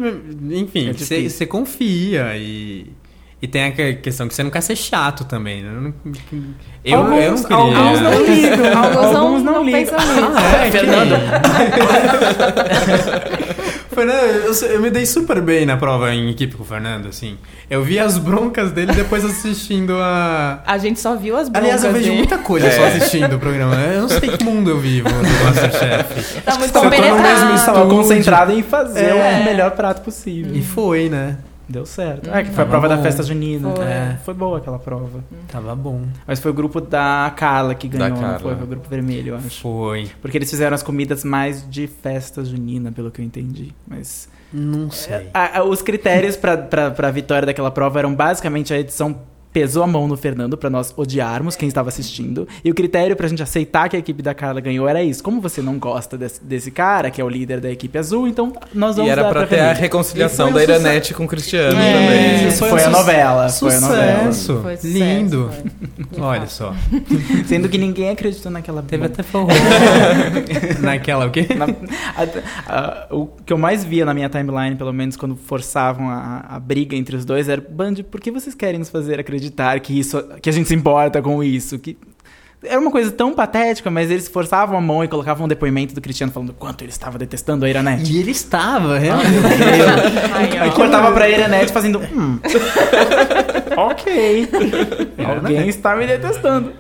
enfim, 0.52 0.90
É 0.90 0.94
você 0.94 1.30
você 1.30 1.46
confia 1.46 2.38
e... 2.38 2.88
E 3.44 3.48
tem 3.48 3.66
a 3.66 3.72
que- 3.72 3.96
questão 3.96 4.26
que 4.26 4.34
você 4.34 4.42
não 4.42 4.50
quer 4.50 4.62
ser 4.62 4.74
chato 4.78 5.26
também, 5.26 5.62
né? 5.62 5.70
Eu, 5.76 5.82
não- 5.82 5.94
eu, 6.86 6.96
não 6.96 7.36
alguns, 7.36 7.42
queria. 7.42 7.58
alguns 7.58 8.00
não 8.00 8.24
ligam. 8.24 8.78
Alguns 8.84 9.12
não, 9.12 9.22
alguns 9.22 9.44
não, 9.44 9.64
ligam. 9.66 9.80
pensam 9.82 10.00
nisso. 10.00 10.32
Ah, 10.34 10.66
é, 10.66 10.72
Fernando. 10.72 11.16
Fernando, 13.90 14.18
eu, 14.64 14.70
eu 14.70 14.82
me 14.82 14.90
dei 14.90 15.06
super 15.06 15.42
bem 15.42 15.66
na 15.66 15.76
prova 15.76 16.14
em 16.14 16.30
equipe 16.30 16.56
com 16.56 16.64
o 16.64 16.66
Fernando, 16.66 17.08
assim. 17.10 17.38
Eu 17.70 17.84
vi 17.84 18.00
as 18.00 18.18
broncas 18.18 18.72
dele 18.72 18.94
depois 18.94 19.26
assistindo 19.26 19.98
a. 20.00 20.62
A 20.66 20.78
gente 20.78 21.00
só 21.02 21.16
viu 21.18 21.36
as 21.38 21.50
broncas 21.50 21.64
Aliás, 21.64 21.84
eu 21.84 21.92
vejo 21.92 22.06
dele. 22.06 22.18
muita 22.18 22.38
coisa 22.38 22.72
só 22.72 22.86
assistindo 22.86 23.36
o 23.36 23.40
programa. 23.40 23.76
Eu 23.76 24.02
não 24.04 24.10
sei 24.10 24.30
que 24.30 24.44
mundo 24.44 24.70
eu 24.70 24.80
vivo 24.80 25.10
do 25.10 25.44
Masterchef. 25.46 26.42
Tá 26.42 26.58
muito 26.58 26.72
tá 26.72 26.80
compenetrado. 26.80 27.56
Estava 27.56 27.86
concentrado 27.88 28.52
em 28.54 28.64
fazer 28.64 29.10
É. 29.10 29.40
o 29.42 29.46
melhor 29.46 29.72
prato 29.72 30.02
possível. 30.02 30.56
E 30.56 30.62
foi, 30.64 31.10
né? 31.10 31.38
Deu 31.68 31.86
certo. 31.86 32.30
É, 32.30 32.44
que 32.44 32.52
foi 32.52 32.64
a 32.64 32.68
prova 32.68 32.90
da 32.90 32.98
bom. 32.98 33.04
festa 33.04 33.24
junina. 33.24 33.70
Foi. 33.74 33.86
É, 33.86 34.18
foi 34.26 34.34
boa 34.34 34.58
aquela 34.58 34.78
prova. 34.80 35.24
Tava 35.48 35.74
bom. 35.76 36.02
Mas 36.28 36.40
foi 36.40 36.52
o 36.52 36.54
grupo 36.54 36.82
da 36.82 37.32
Carla 37.36 37.74
que 37.74 37.88
ganhou, 37.88 38.10
não 38.10 38.18
Carla. 38.22 38.40
foi? 38.40 38.56
Foi 38.56 38.64
o 38.64 38.68
grupo 38.68 38.90
vermelho, 38.90 39.30
eu 39.30 39.38
acho. 39.38 39.62
Foi. 39.62 40.12
Porque 40.22 40.38
eles 40.38 40.50
fizeram 40.50 40.76
as 40.76 40.84
comidas 40.84 41.24
mais 41.24 41.68
de 41.70 41.88
festa 41.88 42.44
junina, 42.44 42.92
pelo 42.92 43.10
que 43.10 43.22
eu 43.22 43.26
entendi. 43.26 43.72
Mas 43.88 44.28
Não 44.52 44.92
sei. 44.92 45.30
a- 45.34 45.60
a- 45.60 45.64
os 45.64 45.82
critérios 45.82 46.36
pra, 46.36 46.58
pra, 46.58 46.92
pra 46.92 47.10
vitória 47.12 47.46
daquela 47.46 47.72
prova 47.72 47.98
eram 48.00 48.14
basicamente 48.14 48.74
a 48.74 48.78
edição 48.80 49.18
pesou 49.54 49.84
a 49.84 49.88
mão 49.88 50.08
no 50.08 50.18
Fernando 50.18 50.58
pra 50.58 50.70
nós 50.70 50.92
odiarmos 50.98 51.56
quem 51.56 51.68
estava 51.68 51.90
assistindo. 51.90 52.48
E 52.66 52.72
o 52.72 52.74
critério 52.74 53.16
pra 53.16 53.28
gente 53.28 53.44
aceitar 53.44 53.88
que 53.88 53.96
a 53.96 54.00
equipe 54.00 54.22
da 54.24 54.34
Carla 54.34 54.60
ganhou 54.60 54.90
era 54.90 55.04
isso. 55.04 55.24
Como 55.24 55.40
você 55.40 55.62
não 55.62 55.78
gosta 55.78 56.18
desse, 56.18 56.44
desse 56.44 56.72
cara, 56.72 57.12
que 57.12 57.22
é 57.22 57.24
o 57.24 57.30
líder 57.30 57.60
da 57.62 57.70
equipe 57.72 57.98
azul, 57.98 58.28
então 58.28 58.52
nós 58.74 58.96
vamos 58.96 59.10
E 59.10 59.12
era 59.12 59.24
dar 59.24 59.30
pra 59.30 59.40
pra 59.42 59.48
ter 59.48 59.56
a 59.56 59.64
vermelho. 59.66 59.82
reconciliação 59.82 60.52
da. 60.52 60.64
Iranete 60.64 61.14
com 61.14 61.26
o 61.26 61.28
Cristiano 61.28 61.78
É, 61.80 61.94
também. 61.94 62.48
Isso, 62.48 62.58
Foi 62.60 62.70
foi, 62.70 62.80
um 62.80 62.82
a 62.82 62.86
su- 62.86 62.90
novela. 62.92 63.50
Foi 63.50 63.76
a 63.76 63.80
novela. 63.82 64.32
Sucesso. 64.34 64.60
Foi 64.62 64.76
sucesso, 64.78 64.94
Lindo. 64.98 65.52
foi. 66.12 66.22
Olha 66.22 66.48
só. 66.48 66.74
Sendo 67.46 67.70
que 67.70 67.78
ninguém 67.78 68.10
acreditou 68.10 68.52
naquela 68.52 68.82
Teve 68.82 69.06
até 69.06 69.22
forró. 69.22 69.50
Naquela 70.82 71.26
o 71.28 71.32
quê? 71.32 71.48
Na- 71.56 71.66
a- 72.16 72.28
a- 72.68 73.08
o 73.14 73.28
que 73.46 73.52
eu 73.54 73.58
mais 73.58 73.84
via 73.84 74.06
na 74.06 74.14
minha 74.14 74.30
timeline, 74.30 74.76
pelo 74.76 74.94
menos 74.94 75.16
quando 75.16 75.36
forçavam 75.36 76.10
a, 76.10 76.46
a 76.50 76.60
briga 76.60 76.96
entre 76.96 77.16
os 77.16 77.26
dois, 77.26 77.50
era 77.50 77.62
Band, 77.62 77.96
por 78.10 78.20
que 78.22 78.32
vocês 78.32 78.56
querem 78.56 78.80
nos 78.80 78.90
fazer 78.90 79.20
acreditar 79.20 79.43
que 79.82 80.00
isso, 80.00 80.24
que 80.42 80.50
a 80.50 80.54
gente 80.54 80.68
se 80.68 80.76
importa 80.76 81.22
com 81.22 81.44
isso? 81.44 81.80
Que 81.80 81.98
era 82.66 82.80
uma 82.80 82.92
coisa 82.92 83.12
tão 83.12 83.34
patética, 83.34 83.92
mas 83.92 84.10
eles 84.10 84.28
forçavam 84.28 84.78
a 84.78 84.82
mão 84.82 85.04
e 85.04 85.08
colocavam 85.08 85.46
um 85.46 85.48
depoimento 85.48 85.94
do 85.94 86.02
Cristiano 86.02 86.32
falando 86.32 86.50
o 86.50 86.54
quanto 86.54 86.84
ele 86.84 86.92
estava 86.92 87.18
detestando 87.18 87.66
a 87.66 87.70
Iranete. 87.70 88.12
E 88.12 88.20
ele 88.20 88.32
estava, 88.32 88.98
realmente. 88.98 89.30
Aí, 90.34 90.60
ó. 90.60 90.64
Aí 90.64 90.72
cortava 90.72 91.12
pra 91.12 91.30
Iranete 91.30 91.72
fazendo 91.72 92.00
hum. 92.00 92.40
ok. 93.76 94.50
Alguém 95.26 95.68
está 95.68 95.96
me 95.96 96.08
detestando. 96.08 96.74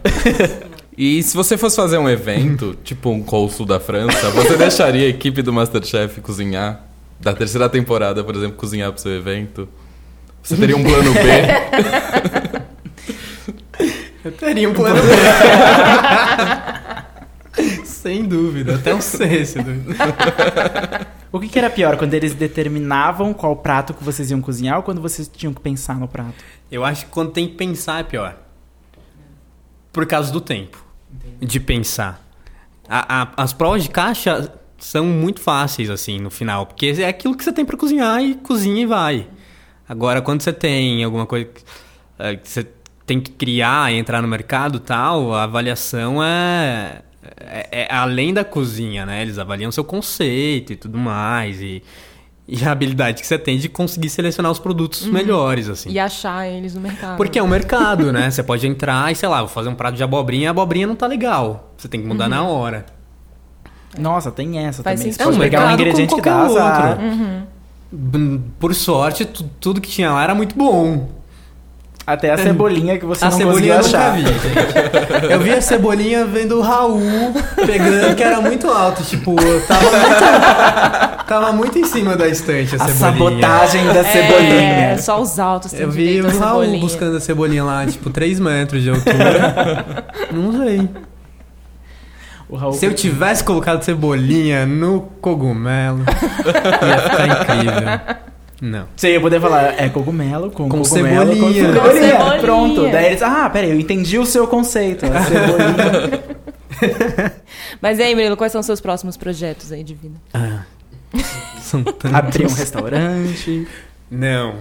E 0.97 1.21
se 1.23 1.35
você 1.35 1.57
fosse 1.57 1.75
fazer 1.75 1.97
um 1.97 2.09
evento, 2.09 2.77
tipo 2.83 3.09
um 3.09 3.21
cônsul 3.21 3.65
da 3.65 3.79
França, 3.79 4.29
você 4.29 4.55
deixaria 4.55 5.07
a 5.07 5.09
equipe 5.09 5.41
do 5.41 5.51
Masterchef 5.51 6.21
cozinhar? 6.21 6.83
Da 7.19 7.33
terceira 7.33 7.69
temporada, 7.69 8.23
por 8.23 8.35
exemplo, 8.35 8.57
cozinhar 8.57 8.91
pro 8.91 9.01
seu 9.01 9.15
evento? 9.15 9.67
Você 10.41 10.57
teria 10.57 10.75
um 10.75 10.83
plano 10.83 11.13
B? 11.13 11.19
Eu 14.23 14.31
teria 14.31 14.69
um 14.69 14.73
plano 14.73 15.01
B. 15.01 15.07
Sem 17.85 18.25
dúvida, 18.25 18.75
até 18.75 18.93
um 18.95 19.01
sexto. 19.01 19.59
O 21.31 21.39
que, 21.39 21.47
que 21.47 21.57
era 21.59 21.69
pior, 21.69 21.97
quando 21.97 22.13
eles 22.13 22.33
determinavam 22.33 23.33
qual 23.33 23.55
prato 23.55 23.93
que 23.93 24.03
vocês 24.03 24.31
iam 24.31 24.41
cozinhar 24.41 24.77
ou 24.77 24.83
quando 24.83 25.01
vocês 25.01 25.27
tinham 25.27 25.53
que 25.53 25.61
pensar 25.61 25.99
no 25.99 26.07
prato? 26.07 26.33
Eu 26.71 26.83
acho 26.83 27.05
que 27.05 27.11
quando 27.11 27.31
tem 27.31 27.47
que 27.47 27.55
pensar 27.55 27.99
é 27.99 28.03
pior. 28.03 28.35
Por 29.91 30.05
causa 30.07 30.31
do 30.31 30.41
tempo 30.41 30.83
de 31.39 31.59
pensar. 31.59 32.19
A- 32.89 33.23
a- 33.23 33.43
as 33.43 33.53
provas 33.53 33.83
de 33.83 33.89
caixa 33.89 34.51
são 34.79 35.05
muito 35.05 35.39
fáceis, 35.39 35.89
assim, 35.89 36.19
no 36.19 36.29
final. 36.31 36.65
Porque 36.65 36.87
é 36.97 37.07
aquilo 37.07 37.37
que 37.37 37.43
você 37.43 37.53
tem 37.53 37.63
pra 37.65 37.77
cozinhar 37.77 38.21
e 38.23 38.35
cozinha 38.35 38.81
e 38.81 38.85
vai. 38.85 39.27
Agora, 39.87 40.21
quando 40.21 40.41
você 40.41 40.51
tem 40.51 41.03
alguma 41.03 41.25
coisa 41.27 41.45
que, 41.45 41.61
eh, 42.19 42.35
que 42.37 42.49
você 42.49 42.67
tem 43.05 43.19
que 43.19 43.31
criar 43.31 43.91
e 43.93 43.97
entrar 43.97 44.21
no 44.21 44.27
mercado 44.27 44.77
e 44.77 44.79
tal, 44.81 45.33
a 45.33 45.43
avaliação 45.43 46.23
é, 46.23 47.01
é, 47.39 47.85
é 47.89 47.93
além 47.93 48.33
da 48.33 48.43
cozinha, 48.45 49.05
né? 49.05 49.21
Eles 49.21 49.37
avaliam 49.37 49.71
seu 49.71 49.83
conceito 49.83 50.71
e 50.73 50.75
tudo 50.75 50.97
mais. 50.97 51.59
E, 51.61 51.83
e 52.47 52.63
a 52.65 52.71
habilidade 52.71 53.21
que 53.21 53.27
você 53.27 53.37
tem 53.37 53.57
de 53.57 53.67
conseguir 53.69 54.09
selecionar 54.09 54.51
os 54.51 54.59
produtos 54.59 55.05
melhores, 55.05 55.67
assim. 55.69 55.89
E 55.91 55.99
achar 55.99 56.47
eles 56.47 56.75
no 56.75 56.81
mercado. 56.81 57.17
Porque 57.17 57.39
é 57.39 57.43
um 57.43 57.47
mercado, 57.47 58.11
né? 58.11 58.29
Você 58.31 58.43
pode 58.43 58.67
entrar 58.67 59.11
e, 59.11 59.15
sei 59.15 59.29
lá, 59.29 59.39
vou 59.39 59.47
fazer 59.47 59.69
um 59.69 59.75
prato 59.75 59.95
de 59.95 60.03
abobrinha 60.03 60.43
e 60.43 60.47
a 60.47 60.51
abobrinha 60.51 60.85
não 60.87 60.95
tá 60.95 61.07
legal. 61.07 61.73
Você 61.77 61.87
tem 61.87 62.01
que 62.01 62.07
mudar 62.07 62.27
na 62.27 62.43
hora. 62.43 62.85
Nossa, 63.97 64.31
tem 64.31 64.57
essa 64.59 64.81
Faz 64.83 64.99
também. 64.99 65.13
sentido. 65.13 65.27
Você 65.29 65.35
É 65.35 65.37
um 65.37 65.39
pegar 65.39 65.67
um 65.67 65.71
ingrediente 65.73 66.15
que 66.15 66.21
dá 66.21 66.41
azar. 66.41 66.89
outro. 66.99 67.47
B- 67.91 68.39
Por 68.59 68.73
sorte, 68.73 69.23
tu- 69.25 69.43
tudo 69.59 69.79
que 69.79 69.89
tinha 69.89 70.11
lá 70.11 70.23
era 70.23 70.33
muito 70.35 70.55
bom. 70.57 71.09
Até 72.05 72.31
a 72.33 72.37
cebolinha 72.37 72.97
que 72.99 73.05
você 73.05 73.23
a 73.23 73.29
não 73.29 73.37
cebolinha 73.37 73.77
conseguiu 73.77 73.99
eu 74.01 74.01
nunca 74.01 74.11
achar. 74.11 74.15
vi, 74.15 75.21
gente. 75.23 75.31
Eu 75.31 75.39
vi 75.39 75.51
a 75.53 75.61
cebolinha 75.61 76.25
vendo 76.25 76.57
o 76.57 76.61
Raul 76.61 76.99
pegando, 77.65 78.13
que 78.15 78.21
era 78.23 78.41
muito 78.41 78.67
alto. 78.69 79.03
Tipo, 79.03 79.33
tava 79.67 79.83
muito, 79.89 81.25
tava 81.25 81.51
muito 81.53 81.79
em 81.79 81.85
cima 81.85 82.17
da 82.17 82.27
estante 82.27 82.75
a, 82.75 82.83
A 82.83 82.87
cebolinha. 82.89 83.41
sabotagem 83.47 83.85
da 83.87 83.99
É, 83.99 84.03
cebolinha. 84.03 84.97
só 84.97 85.21
os 85.21 85.39
altos 85.39 85.71
Eu 85.73 85.89
vi 85.89 86.19
o 86.19 86.27
Raul 86.27 86.61
cebolinha. 86.63 86.79
buscando 86.81 87.15
a 87.15 87.19
cebolinha 87.21 87.63
lá, 87.63 87.85
tipo, 87.85 88.09
3 88.09 88.37
metros 88.39 88.83
de 88.83 88.89
altura. 88.89 90.05
Não 90.29 90.51
sei. 90.61 90.89
O 92.49 92.57
Raul 92.57 92.73
Se 92.73 92.85
eu 92.85 92.93
tivesse 92.93 93.43
colocado 93.45 93.81
cebolinha 93.81 94.65
no 94.65 95.01
cogumelo, 95.21 96.03
ia 96.05 96.99
ficar 96.99 97.27
incrível. 97.27 98.32
Não. 98.63 98.87
Você 98.95 99.11
ia 99.11 99.19
poder 99.19 99.41
falar, 99.41 99.77
é 99.77 99.89
cogumelo 99.89 100.49
com, 100.49 100.69
Com 100.69 100.83
cogumelo, 100.83 101.33
cebolinha. 101.33 101.73
Com 101.73 101.79
Com 101.81 101.91
cebolinha. 101.91 102.39
Pronto. 102.39 102.89
Daí 102.89 103.07
eles, 103.07 103.21
ah, 103.21 103.49
peraí, 103.49 103.71
eu 103.71 103.77
entendi 103.77 104.17
o 104.17 104.25
seu 104.25 104.47
conceito. 104.47 105.05
A 105.05 105.21
cebolinha. 105.21 106.23
Mas 107.81 107.99
e 107.99 108.03
aí, 108.03 108.15
Murilo, 108.15 108.37
quais 108.37 108.53
são 108.53 108.61
os 108.61 108.65
seus 108.65 108.79
próximos 108.79 109.17
projetos 109.17 109.69
aí 109.73 109.83
de 109.83 109.93
vida? 109.93 110.15
Ah, 110.33 110.63
são 111.59 111.83
tantos. 111.83 112.13
Abrir 112.13 112.45
um 112.45 112.53
restaurante. 112.53 113.67
Não. 114.09 114.55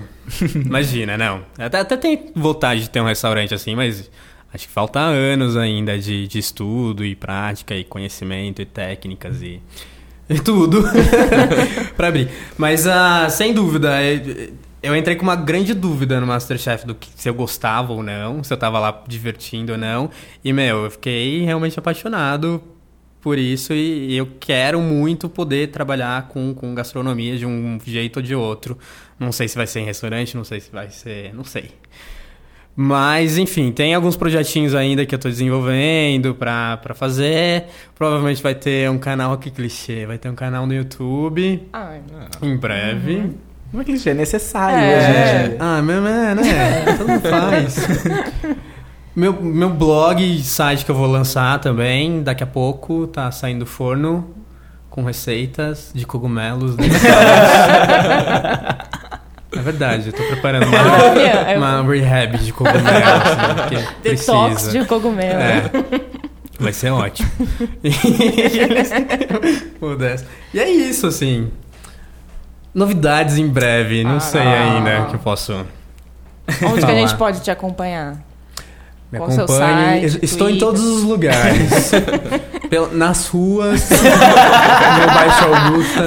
Imagina, 0.52 1.16
não. 1.16 1.42
Até, 1.56 1.78
até 1.78 1.96
tenho 1.96 2.32
vontade 2.34 2.80
de 2.80 2.90
ter 2.90 3.00
um 3.00 3.06
restaurante 3.06 3.54
assim, 3.54 3.76
mas 3.76 4.10
acho 4.52 4.66
que 4.66 4.72
falta 4.72 4.98
anos 4.98 5.56
ainda 5.56 5.96
de, 5.96 6.26
de 6.26 6.40
estudo 6.40 7.04
e 7.04 7.14
prática 7.14 7.72
e 7.76 7.84
conhecimento 7.84 8.60
e 8.60 8.66
técnicas 8.66 9.42
e 9.42 9.62
tudo 10.44 10.82
pra 11.96 12.08
abrir. 12.08 12.28
Mas, 12.56 12.86
ah, 12.86 13.28
sem 13.28 13.52
dúvida, 13.52 14.00
é- 14.00 14.50
eu 14.82 14.96
entrei 14.96 15.14
com 15.14 15.22
uma 15.22 15.36
grande 15.36 15.74
dúvida 15.74 16.20
no 16.20 16.26
Masterchef 16.26 16.84
do 16.86 16.94
que 16.94 17.08
se 17.14 17.28
eu 17.28 17.34
gostava 17.34 17.92
ou 17.92 18.02
não, 18.02 18.42
se 18.42 18.52
eu 18.52 18.56
tava 18.56 18.78
lá 18.80 19.02
divertindo 19.06 19.72
ou 19.72 19.78
não. 19.78 20.10
E, 20.44 20.52
meu, 20.52 20.84
eu 20.84 20.90
fiquei 20.90 21.42
realmente 21.44 21.78
apaixonado 21.78 22.60
por 23.20 23.38
isso 23.38 23.72
e 23.72 24.16
eu 24.16 24.28
quero 24.40 24.80
muito 24.80 25.28
poder 25.28 25.68
trabalhar 25.68 26.26
com, 26.26 26.52
com 26.52 26.74
gastronomia 26.74 27.38
de 27.38 27.46
um 27.46 27.78
jeito 27.84 28.16
ou 28.16 28.22
de 28.22 28.34
outro. 28.34 28.76
Não 29.18 29.30
sei 29.30 29.46
se 29.46 29.54
vai 29.56 29.68
ser 29.68 29.80
em 29.80 29.84
restaurante, 29.84 30.36
não 30.36 30.42
sei 30.42 30.58
se 30.60 30.72
vai 30.72 30.90
ser. 30.90 31.32
Não 31.32 31.44
sei. 31.44 31.70
Mas, 32.74 33.36
enfim, 33.36 33.70
tem 33.70 33.94
alguns 33.94 34.16
projetinhos 34.16 34.74
ainda 34.74 35.04
que 35.04 35.14
eu 35.14 35.18
tô 35.18 35.28
desenvolvendo 35.28 36.34
pra, 36.34 36.78
pra 36.78 36.94
fazer. 36.94 37.64
Provavelmente 37.94 38.42
vai 38.42 38.54
ter 38.54 38.88
um 38.90 38.96
canal 38.98 39.32
aqui 39.34 39.50
clichê, 39.50 40.06
vai 40.06 40.16
ter 40.16 40.30
um 40.30 40.34
canal 40.34 40.66
no 40.66 40.72
YouTube 40.72 41.68
Ai, 41.72 42.00
em 42.40 42.56
breve. 42.56 43.32
Não 43.72 43.80
é 43.80 43.84
clichê, 43.84 44.10
é 44.10 44.14
necessário 44.14 44.78
É. 44.78 44.96
hoje 44.96 45.06
em 45.06 45.12
dia. 45.48 45.56
Ah, 45.60 45.82
meu, 45.82 46.06
é, 46.06 46.34
né? 46.34 46.84
Todo 46.96 47.08
mundo 47.08 47.28
faz. 47.28 47.76
meu, 49.14 49.32
meu 49.34 49.68
blog 49.70 50.42
site 50.42 50.84
que 50.84 50.90
eu 50.90 50.94
vou 50.94 51.06
lançar 51.06 51.58
também, 51.60 52.22
daqui 52.22 52.42
a 52.42 52.46
pouco, 52.46 53.06
tá 53.06 53.30
saindo 53.30 53.60
do 53.60 53.66
forno 53.66 54.34
com 54.88 55.04
receitas 55.04 55.90
de 55.94 56.06
cogumelos. 56.06 56.74
é 59.54 59.60
verdade, 59.60 60.08
eu 60.08 60.12
tô 60.12 60.22
preparando 60.24 60.66
uma, 60.66 60.78
é 61.20 61.56
uma 61.58 61.82
rehab 61.92 62.38
de 62.38 62.52
cogumelos. 62.52 62.86
Assim, 62.86 63.84
detox 64.02 64.54
precisa. 64.54 64.78
de 64.78 64.84
cogumelo. 64.86 65.40
É. 65.40 65.62
Vai 66.58 66.72
ser 66.72 66.90
ótimo. 66.90 67.28
E 70.54 70.60
é 70.60 70.70
isso, 70.70 71.06
assim. 71.06 71.50
Novidades 72.74 73.36
em 73.38 73.48
breve, 73.48 74.04
não 74.04 74.16
Ah. 74.16 74.20
sei 74.20 74.40
ainda 74.42 75.06
que 75.06 75.14
eu 75.14 75.20
posso. 75.20 75.64
Onde 76.64 76.84
que 76.84 76.90
a 76.90 76.94
gente 76.94 77.06
Falar. 77.08 77.18
pode 77.18 77.40
te 77.40 77.50
acompanhar? 77.50 78.16
Me 79.10 79.18
Qual 79.18 79.30
acompanhe. 79.30 80.08
site, 80.08 80.24
Estou 80.24 80.48
em 80.48 80.52
Twitter? 80.52 80.68
todos 80.68 80.82
os 80.82 81.02
lugares. 81.02 81.90
Pel- 82.70 82.90
nas 82.92 83.28
ruas, 83.28 83.90
no 83.90 85.06
Baixo 85.14 85.44
Augusta. 85.44 86.02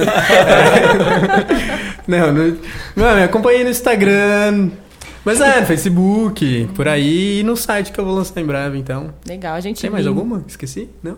Não, 2.08 2.32
no, 2.32 2.58
não, 2.94 3.14
me 3.16 3.22
acompanhe 3.22 3.64
no 3.64 3.70
Instagram. 3.70 4.70
Mas 5.24 5.40
é, 5.40 5.60
no 5.60 5.66
Facebook, 5.66 6.68
por 6.76 6.86
aí, 6.86 7.40
e 7.40 7.42
no 7.42 7.56
site 7.56 7.90
que 7.90 7.98
eu 7.98 8.04
vou 8.04 8.14
lançar 8.14 8.40
em 8.40 8.44
breve, 8.46 8.78
então. 8.78 9.12
Legal, 9.26 9.54
a 9.56 9.60
gente 9.60 9.80
Tem 9.80 9.90
mais 9.90 10.06
alguma? 10.06 10.44
Esqueci? 10.46 10.88
Não? 11.02 11.16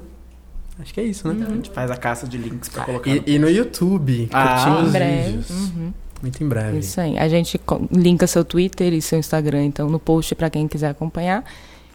Acho 0.80 0.94
que 0.94 1.00
é 1.00 1.04
isso, 1.04 1.28
né? 1.28 1.46
A 1.46 1.54
gente 1.54 1.70
faz 1.70 1.90
a 1.90 1.96
caça 1.96 2.26
de 2.26 2.38
links 2.38 2.68
pra 2.70 2.84
colocar. 2.84 3.10
E, 3.10 3.22
e 3.26 3.38
no 3.38 3.50
YouTube, 3.50 4.28
Ah, 4.32 4.78
Em 4.80 4.84
os 4.86 4.92
breve. 4.92 5.26
vídeos. 5.26 5.50
Uhum. 5.50 5.92
Muito 6.22 6.42
em 6.42 6.48
breve. 6.48 6.78
Isso 6.78 7.00
aí. 7.00 7.18
A 7.18 7.28
gente 7.28 7.60
linka 7.92 8.26
seu 8.26 8.44
Twitter 8.44 8.92
e 8.94 9.02
seu 9.02 9.18
Instagram, 9.18 9.64
então, 9.64 9.90
no 9.90 9.98
post 9.98 10.34
pra 10.34 10.48
quem 10.48 10.66
quiser 10.66 10.88
acompanhar. 10.88 11.44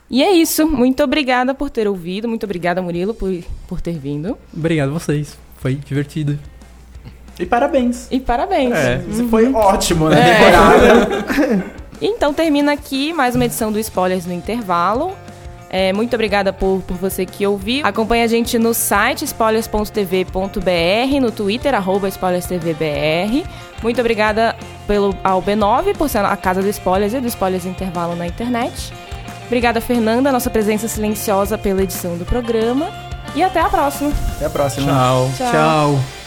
E 0.10 0.22
é 0.22 0.32
isso. 0.34 0.68
Muito 0.68 1.02
obrigada 1.04 1.56
por 1.56 1.70
ter 1.72 1.88
ouvido. 1.88 2.28
Muito 2.28 2.44
obrigada, 2.44 2.82
Murilo, 2.82 3.14
por, 3.14 3.34
por 3.68 3.82
ter 3.82 3.98
vindo. 3.98 4.38
Obrigado 4.56 4.90
a 4.90 4.94
vocês. 4.94 5.36
Foi 5.58 5.76
divertido. 5.76 6.38
E 7.40 7.46
parabéns. 7.46 8.08
E 8.12 8.20
parabéns. 8.20 8.74
É, 8.76 8.98
você 9.00 9.24
foi 9.26 9.52
ótimo 9.54 10.10
na 10.10 10.18
É. 10.18 10.34
temporada. 10.36 11.74
Então 12.02 12.34
termina 12.34 12.74
aqui 12.74 13.14
mais 13.14 13.34
uma 13.34 13.46
edição 13.46 13.72
do 13.72 13.80
Spoilers 13.80 14.26
no 14.26 14.34
Intervalo. 14.34 15.14
É, 15.70 15.94
muito 15.94 16.14
obrigada 16.16 16.52
por, 16.52 16.82
por 16.86 16.98
você 16.98 17.26
que 17.26 17.48
ouviu. 17.48 17.86
Acompanhe 17.86 18.24
a 18.24 18.28
gente 18.28 18.60
no 18.60 18.74
site 18.74 19.24
spoilers.tv.br, 19.24 21.22
no 21.22 21.32
Twitter, 21.32 21.74
arroba 21.74 22.10
spoilerstvbr. 22.10 23.48
Muito 23.82 24.02
obrigada 24.02 24.54
pelo, 24.86 25.16
ao 25.24 25.42
B9 25.42 25.96
por 25.96 26.10
ser 26.10 26.26
a 26.26 26.36
casa 26.36 26.62
do 26.62 26.68
Spoilers 26.70 27.14
e 27.14 27.22
do 27.22 27.28
Spoilers 27.28 27.66
Intervalo 27.66 28.16
na 28.18 28.28
internet. 28.28 28.92
Obrigada, 29.48 29.80
Fernanda, 29.80 30.32
nossa 30.32 30.50
presença 30.50 30.88
silenciosa 30.90 31.58
pela 31.58 31.82
edição 31.84 32.18
do 32.18 32.26
programa. 32.26 32.90
E 33.36 33.42
até 33.42 33.62
a 33.62 33.70
próxima. 33.70 34.12
Até 34.36 34.46
a 34.46 34.50
próxima. 34.50 34.92
Tchau. 34.92 35.32
Tchau. 35.38 35.52
Tchau. 35.52 36.23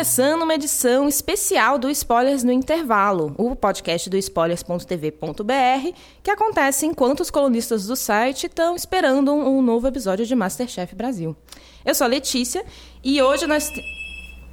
Começando 0.00 0.42
uma 0.44 0.54
edição 0.54 1.06
especial 1.06 1.76
do 1.78 1.90
Spoilers 1.90 2.42
no 2.42 2.50
Intervalo, 2.50 3.34
o 3.36 3.54
podcast 3.54 4.08
do 4.08 4.16
spoilers.tv.br, 4.16 5.92
que 6.22 6.30
acontece 6.30 6.86
enquanto 6.86 7.20
os 7.20 7.30
colunistas 7.30 7.86
do 7.86 7.94
site 7.94 8.46
estão 8.46 8.74
esperando 8.74 9.30
um, 9.30 9.58
um 9.58 9.60
novo 9.60 9.86
episódio 9.86 10.24
de 10.24 10.34
Masterchef 10.34 10.94
Brasil. 10.94 11.36
Eu 11.84 11.94
sou 11.94 12.06
a 12.06 12.08
Letícia 12.08 12.64
e 13.04 13.20
hoje 13.20 13.46
nós. 13.46 13.68
te- 13.68 13.82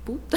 Puta. 0.03 0.35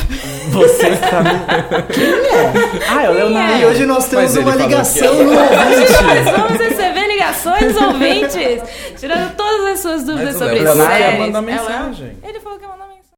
Você 0.52 0.88
está 0.90 1.22
no... 1.24 1.86
Quem 1.92 2.04
é? 2.04 2.88
Ah, 2.88 3.02
é 3.04 3.10
o 3.10 3.12
Leonardo. 3.12 3.52
é? 3.54 3.60
E 3.62 3.66
hoje 3.66 3.86
nós 3.86 4.06
temos 4.08 4.36
uma 4.36 4.54
ligação 4.54 5.16
que 5.16 5.22
no 5.24 5.32
ouvinte. 5.32 6.02
Nós 6.04 6.36
vamos 6.38 6.58
receber 6.60 7.06
ligações 7.08 7.76
ouvintes, 7.76 8.62
tirando 9.00 9.34
todas 9.34 9.66
as 9.72 9.80
suas 9.80 10.04
dúvidas 10.04 10.34
Mas 10.34 10.36
o 10.36 10.38
sobre 10.38 10.58
Leonardo 10.60 10.82
séries. 10.92 11.06
quer 11.06 11.18
mandar 11.18 11.38
Ela- 11.38 11.42
mensagem. 11.42 12.16
Ele 12.22 12.38
falou 12.40 12.58
que 12.58 12.64
ia 12.64 12.70
mandar 12.70 12.89